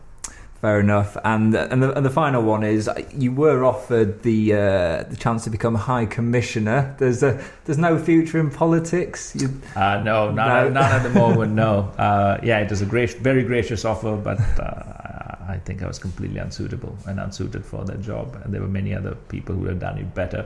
Fair 0.61 0.79
enough. 0.79 1.15
And 1.23 1.53
and 1.53 1.83
the, 1.83 1.95
and 1.95 2.03
the 2.05 2.09
final 2.09 2.41
one 2.41 2.63
is 2.63 2.89
you 3.15 3.31
were 3.31 3.63
offered 3.63 4.23
the 4.23 4.53
uh, 4.53 5.03
the 5.03 5.15
chance 5.15 5.43
to 5.43 5.51
become 5.51 5.75
High 5.75 6.05
Commissioner. 6.07 6.95
There's 6.97 7.21
a 7.21 7.39
there's 7.65 7.77
no 7.77 7.99
future 7.99 8.39
in 8.39 8.49
politics. 8.49 9.35
You, 9.35 9.49
Uh, 9.75 10.01
no, 10.03 10.31
not, 10.31 10.63
No. 10.63 10.69
not 10.69 10.91
at 10.91 11.03
the 11.03 11.09
moment. 11.11 11.53
No. 11.53 11.91
Uh, 12.07 12.39
yeah, 12.43 12.59
it 12.59 12.69
was 12.69 12.81
a 12.81 12.85
great, 12.85 13.13
very 13.19 13.43
gracious 13.43 13.85
offer, 13.85 14.15
but 14.15 14.39
uh, 14.59 15.53
I 15.53 15.59
think 15.65 15.83
I 15.83 15.87
was 15.87 15.99
completely 15.99 16.39
unsuitable 16.39 16.97
and 17.05 17.19
unsuited 17.19 17.63
for 17.65 17.83
that 17.85 18.01
job. 18.01 18.35
And 18.43 18.53
there 18.53 18.61
were 18.61 18.67
many 18.81 18.93
other 18.95 19.13
people 19.29 19.53
who 19.55 19.61
would 19.61 19.69
have 19.69 19.79
done 19.79 19.97
it 19.99 20.13
better, 20.15 20.45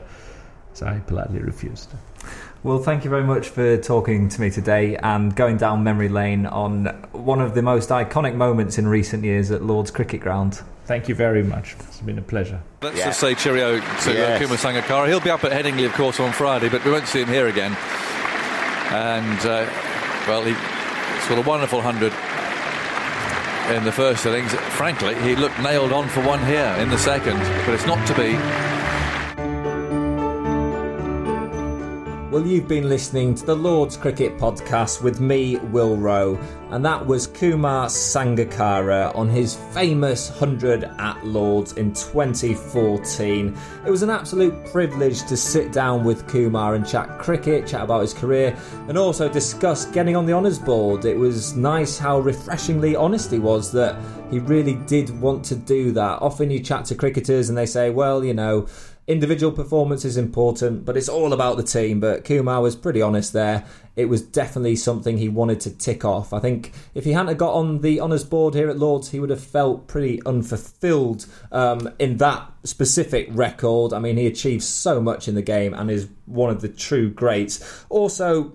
so 0.73 0.85
I 0.87 0.99
politely 0.99 1.39
refused. 1.39 1.89
Well, 2.63 2.77
thank 2.77 3.03
you 3.03 3.09
very 3.09 3.23
much 3.23 3.49
for 3.49 3.77
talking 3.77 4.29
to 4.29 4.39
me 4.41 4.51
today 4.51 4.95
and 4.97 5.35
going 5.35 5.57
down 5.57 5.83
memory 5.83 6.09
lane 6.09 6.45
on 6.45 6.85
one 7.11 7.41
of 7.41 7.55
the 7.55 7.61
most 7.63 7.89
iconic 7.89 8.35
moments 8.35 8.77
in 8.77 8.87
recent 8.87 9.23
years 9.23 9.49
at 9.49 9.63
Lord's 9.63 9.89
Cricket 9.89 10.21
Ground. 10.21 10.61
Thank 10.85 11.09
you 11.09 11.15
very 11.15 11.41
much. 11.43 11.75
It's 11.79 12.01
been 12.01 12.19
a 12.19 12.21
pleasure. 12.21 12.61
Let's 12.81 12.97
just 12.99 13.19
say 13.19 13.33
cheerio 13.33 13.79
to 13.79 14.13
Yes. 14.13 14.41
uh, 14.41 14.43
Kumar 14.43 14.57
Sangakkara. 14.57 15.07
He'll 15.07 15.19
be 15.19 15.29
up 15.31 15.43
at 15.43 15.51
Headingley, 15.51 15.85
of 15.87 15.93
course, 15.93 16.19
on 16.19 16.31
Friday, 16.33 16.69
but 16.69 16.83
we 16.85 16.91
won't 16.91 17.07
see 17.07 17.21
him 17.21 17.29
here 17.29 17.47
again. 17.47 17.71
And, 18.91 19.39
uh, 19.39 19.65
well, 20.27 20.43
he 20.43 20.53
scored 21.23 21.39
a 21.39 21.49
wonderful 21.49 21.79
100 21.81 22.11
in 23.75 23.83
the 23.85 23.91
first 23.91 24.25
innings. 24.25 24.53
Frankly, 24.75 25.15
he 25.21 25.35
looked 25.35 25.59
nailed 25.61 25.93
on 25.93 26.09
for 26.09 26.21
one 26.21 26.43
here 26.45 26.75
in 26.79 26.89
the 26.89 26.97
second, 26.97 27.39
but 27.65 27.69
it's 27.73 27.85
not 27.87 28.05
to 28.07 28.13
be. 28.15 28.37
Well, 32.31 32.47
you've 32.47 32.69
been 32.69 32.87
listening 32.87 33.35
to 33.35 33.45
the 33.45 33.57
Lord's 33.57 33.97
Cricket 33.97 34.37
Podcast 34.37 35.03
with 35.03 35.19
me, 35.19 35.57
Will 35.57 35.97
Roe, 35.97 36.39
and 36.69 36.85
that 36.85 37.05
was 37.05 37.27
Kumar 37.27 37.87
Sangakkara 37.87 39.13
on 39.17 39.27
his 39.27 39.55
famous 39.73 40.29
100 40.29 40.85
at 40.85 41.25
Lord's 41.25 41.73
in 41.73 41.91
2014. 41.91 43.57
It 43.85 43.89
was 43.89 44.01
an 44.01 44.09
absolute 44.09 44.65
privilege 44.67 45.23
to 45.23 45.35
sit 45.35 45.73
down 45.73 46.05
with 46.05 46.25
Kumar 46.29 46.75
and 46.75 46.87
chat 46.87 47.19
cricket, 47.19 47.67
chat 47.67 47.81
about 47.81 47.99
his 47.99 48.13
career, 48.13 48.57
and 48.87 48.97
also 48.97 49.27
discuss 49.27 49.83
getting 49.87 50.15
on 50.15 50.25
the 50.25 50.31
honours 50.31 50.57
board. 50.57 51.03
It 51.03 51.17
was 51.17 51.57
nice 51.57 51.97
how 51.97 52.21
refreshingly 52.21 52.95
honest 52.95 53.29
he 53.29 53.39
was 53.39 53.73
that 53.73 54.01
he 54.31 54.39
really 54.39 54.75
did 54.75 55.09
want 55.19 55.43
to 55.45 55.55
do 55.57 55.91
that. 55.91 56.21
Often 56.21 56.51
you 56.51 56.61
chat 56.61 56.85
to 56.85 56.95
cricketers 56.95 57.49
and 57.49 57.57
they 57.57 57.65
say, 57.65 57.89
well, 57.89 58.23
you 58.23 58.33
know, 58.33 58.67
individual 59.07 59.51
performance 59.51 60.05
is 60.05 60.15
important, 60.15 60.85
but 60.85 60.95
it's 60.95 61.09
all 61.09 61.33
about 61.33 61.57
the 61.57 61.63
team. 61.63 61.99
But 61.99 62.23
Kumar 62.23 62.61
was 62.61 62.75
pretty 62.75 63.01
honest 63.01 63.33
there. 63.33 63.65
It 63.95 64.05
was 64.05 64.21
definitely 64.21 64.75
something 64.77 65.17
he 65.17 65.27
wanted 65.27 65.59
to 65.61 65.77
tick 65.77 66.05
off. 66.05 66.33
I 66.33 66.39
think 66.39 66.71
if 66.93 67.03
he 67.03 67.11
hadn't 67.11 67.37
got 67.37 67.53
on 67.53 67.81
the 67.81 67.99
honours 67.99 68.23
board 68.23 68.53
here 68.53 68.69
at 68.69 68.77
Lords, 68.77 69.09
he 69.09 69.19
would 69.19 69.29
have 69.29 69.43
felt 69.43 69.87
pretty 69.87 70.21
unfulfilled 70.25 71.25
um, 71.51 71.89
in 71.99 72.17
that 72.17 72.49
specific 72.63 73.27
record. 73.31 73.91
I 73.91 73.99
mean, 73.99 74.17
he 74.17 74.27
achieved 74.27 74.63
so 74.63 75.01
much 75.01 75.27
in 75.27 75.35
the 75.35 75.41
game 75.41 75.73
and 75.73 75.91
is 75.91 76.07
one 76.25 76.49
of 76.49 76.61
the 76.61 76.69
true 76.69 77.09
greats. 77.09 77.85
Also, 77.89 78.53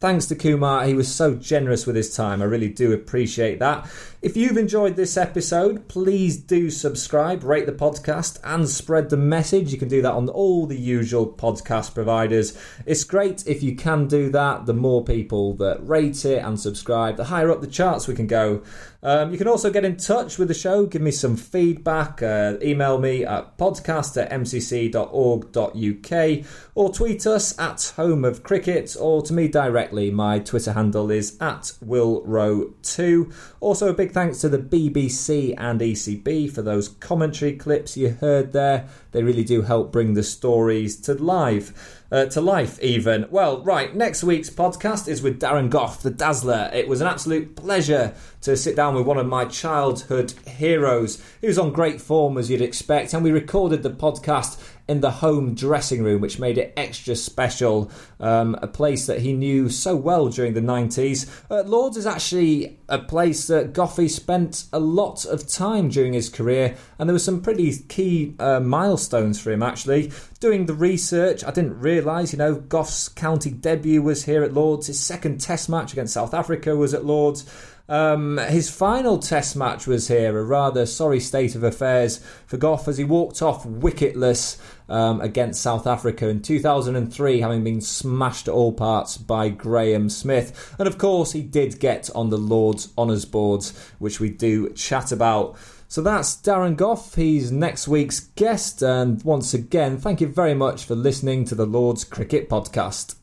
Thanks 0.00 0.24
to 0.26 0.34
Kumar, 0.34 0.86
he 0.86 0.94
was 0.94 1.14
so 1.14 1.34
generous 1.34 1.86
with 1.86 1.94
his 1.94 2.16
time. 2.16 2.40
I 2.40 2.46
really 2.46 2.70
do 2.70 2.94
appreciate 2.94 3.58
that. 3.58 3.86
If 4.22 4.36
you've 4.36 4.58
enjoyed 4.58 4.96
this 4.96 5.16
episode, 5.16 5.88
please 5.88 6.36
do 6.36 6.68
subscribe, 6.68 7.42
rate 7.42 7.64
the 7.64 7.72
podcast, 7.72 8.38
and 8.44 8.68
spread 8.68 9.08
the 9.08 9.16
message. 9.16 9.72
You 9.72 9.78
can 9.78 9.88
do 9.88 10.02
that 10.02 10.12
on 10.12 10.28
all 10.28 10.66
the 10.66 10.76
usual 10.76 11.26
podcast 11.26 11.94
providers. 11.94 12.54
It's 12.84 13.02
great 13.02 13.46
if 13.46 13.62
you 13.62 13.74
can 13.74 14.08
do 14.08 14.28
that. 14.28 14.66
The 14.66 14.74
more 14.74 15.02
people 15.02 15.54
that 15.54 15.78
rate 15.80 16.26
it 16.26 16.44
and 16.44 16.60
subscribe, 16.60 17.16
the 17.16 17.24
higher 17.24 17.50
up 17.50 17.62
the 17.62 17.66
charts 17.66 18.06
we 18.06 18.14
can 18.14 18.26
go. 18.26 18.62
Um, 19.02 19.32
you 19.32 19.38
can 19.38 19.48
also 19.48 19.70
get 19.70 19.86
in 19.86 19.96
touch 19.96 20.36
with 20.36 20.48
the 20.48 20.54
show, 20.54 20.84
give 20.84 21.00
me 21.00 21.10
some 21.10 21.36
feedback, 21.36 22.22
uh, 22.22 22.56
email 22.62 22.98
me 22.98 23.24
at 23.24 23.56
podcast 23.56 24.20
at 24.20 24.30
mcc.org.uk 24.30 25.06
or 26.74 26.92
tweet 26.92 27.26
us 27.26 27.58
at 27.58 27.94
Home 27.96 28.26
of 28.26 28.42
Cricket 28.42 28.94
or 29.00 29.22
to 29.22 29.32
me 29.32 29.48
directly. 29.48 30.10
My 30.10 30.38
Twitter 30.38 30.74
handle 30.74 31.10
is 31.10 31.38
at 31.40 31.72
Will 31.80 32.22
willroe2. 32.22 33.32
Also, 33.60 33.88
a 33.88 33.94
big 33.94 34.09
thanks 34.12 34.40
to 34.40 34.48
the 34.48 34.58
BBC 34.58 35.54
and 35.56 35.80
ECB 35.80 36.52
for 36.52 36.62
those 36.62 36.88
commentary 36.88 37.54
clips 37.54 37.96
you 37.96 38.10
heard 38.10 38.52
there. 38.52 38.88
They 39.12 39.22
really 39.22 39.44
do 39.44 39.62
help 39.62 39.92
bring 39.92 40.14
the 40.14 40.22
stories 40.22 40.96
to 41.02 41.14
life. 41.14 41.96
Uh, 42.12 42.26
to 42.26 42.40
life, 42.40 42.80
even. 42.80 43.24
Well, 43.30 43.62
right, 43.62 43.94
next 43.94 44.24
week's 44.24 44.50
podcast 44.50 45.06
is 45.06 45.22
with 45.22 45.40
Darren 45.40 45.70
Gough, 45.70 46.02
the 46.02 46.10
Dazzler. 46.10 46.68
It 46.72 46.88
was 46.88 47.00
an 47.00 47.06
absolute 47.06 47.54
pleasure 47.54 48.14
to 48.40 48.56
sit 48.56 48.74
down 48.74 48.96
with 48.96 49.06
one 49.06 49.16
of 49.16 49.28
my 49.28 49.44
childhood 49.44 50.32
heroes. 50.44 51.22
He 51.40 51.46
was 51.46 51.58
on 51.58 51.72
great 51.72 52.00
form, 52.00 52.36
as 52.36 52.50
you'd 52.50 52.62
expect, 52.62 53.14
and 53.14 53.22
we 53.22 53.30
recorded 53.30 53.84
the 53.84 53.90
podcast 53.90 54.60
in 54.90 55.00
the 55.00 55.10
home 55.12 55.54
dressing 55.54 56.02
room, 56.02 56.20
which 56.20 56.40
made 56.40 56.58
it 56.58 56.74
extra 56.76 57.14
special. 57.14 57.88
Um, 58.18 58.56
a 58.60 58.66
place 58.66 59.06
that 59.06 59.20
he 59.20 59.32
knew 59.32 59.68
so 59.68 59.94
well 59.94 60.28
during 60.28 60.54
the 60.54 60.60
90s. 60.60 61.30
Uh, 61.48 61.62
Lords 61.62 61.96
is 61.96 62.06
actually 62.06 62.76
a 62.88 62.98
place 62.98 63.46
that 63.46 63.72
Goughie 63.72 64.08
spent 64.08 64.64
a 64.72 64.80
lot 64.80 65.24
of 65.24 65.46
time 65.46 65.90
during 65.90 66.12
his 66.12 66.28
career, 66.28 66.76
and 66.98 67.08
there 67.08 67.14
were 67.14 67.20
some 67.20 67.40
pretty 67.40 67.72
key 67.88 68.34
uh, 68.40 68.58
milestones 68.58 69.40
for 69.40 69.52
him 69.52 69.62
actually. 69.62 70.10
Doing 70.40 70.66
the 70.66 70.74
research, 70.74 71.44
I 71.44 71.52
didn't 71.52 71.78
realise, 71.78 72.32
you 72.32 72.38
know, 72.38 72.56
Gough's 72.56 73.08
county 73.10 73.50
debut 73.50 74.02
was 74.02 74.24
here 74.24 74.42
at 74.42 74.54
Lords. 74.54 74.88
His 74.88 74.98
second 74.98 75.40
Test 75.40 75.68
match 75.68 75.92
against 75.92 76.14
South 76.14 76.34
Africa 76.34 76.74
was 76.74 76.94
at 76.94 77.04
Lords. 77.04 77.44
Um, 77.90 78.38
his 78.38 78.70
final 78.70 79.18
Test 79.18 79.56
match 79.56 79.88
was 79.88 80.06
here, 80.06 80.38
a 80.38 80.44
rather 80.44 80.86
sorry 80.86 81.18
state 81.18 81.56
of 81.56 81.64
affairs 81.64 82.24
for 82.46 82.56
Gough 82.56 82.86
as 82.86 82.98
he 82.98 83.04
walked 83.04 83.42
off 83.42 83.64
wicketless 83.64 84.60
um, 84.88 85.20
against 85.20 85.60
South 85.60 85.88
Africa 85.88 86.28
in 86.28 86.40
2003, 86.40 87.40
having 87.40 87.64
been 87.64 87.80
smashed 87.80 88.46
at 88.46 88.54
all 88.54 88.72
parts 88.72 89.16
by 89.16 89.48
Graeme 89.48 90.08
Smith. 90.08 90.72
And 90.78 90.86
of 90.86 90.98
course, 90.98 91.32
he 91.32 91.42
did 91.42 91.80
get 91.80 92.08
on 92.14 92.30
the 92.30 92.38
Lord's 92.38 92.92
Honours 92.96 93.24
boards, 93.24 93.76
which 93.98 94.20
we 94.20 94.30
do 94.30 94.72
chat 94.74 95.10
about. 95.10 95.56
So 95.88 96.00
that's 96.00 96.36
Darren 96.36 96.76
Gough. 96.76 97.16
He's 97.16 97.50
next 97.50 97.88
week's 97.88 98.20
guest. 98.20 98.82
And 98.82 99.20
once 99.24 99.52
again, 99.52 99.98
thank 99.98 100.20
you 100.20 100.28
very 100.28 100.54
much 100.54 100.84
for 100.84 100.94
listening 100.94 101.44
to 101.46 101.56
the 101.56 101.66
Lord's 101.66 102.04
Cricket 102.04 102.48
Podcast. 102.48 103.16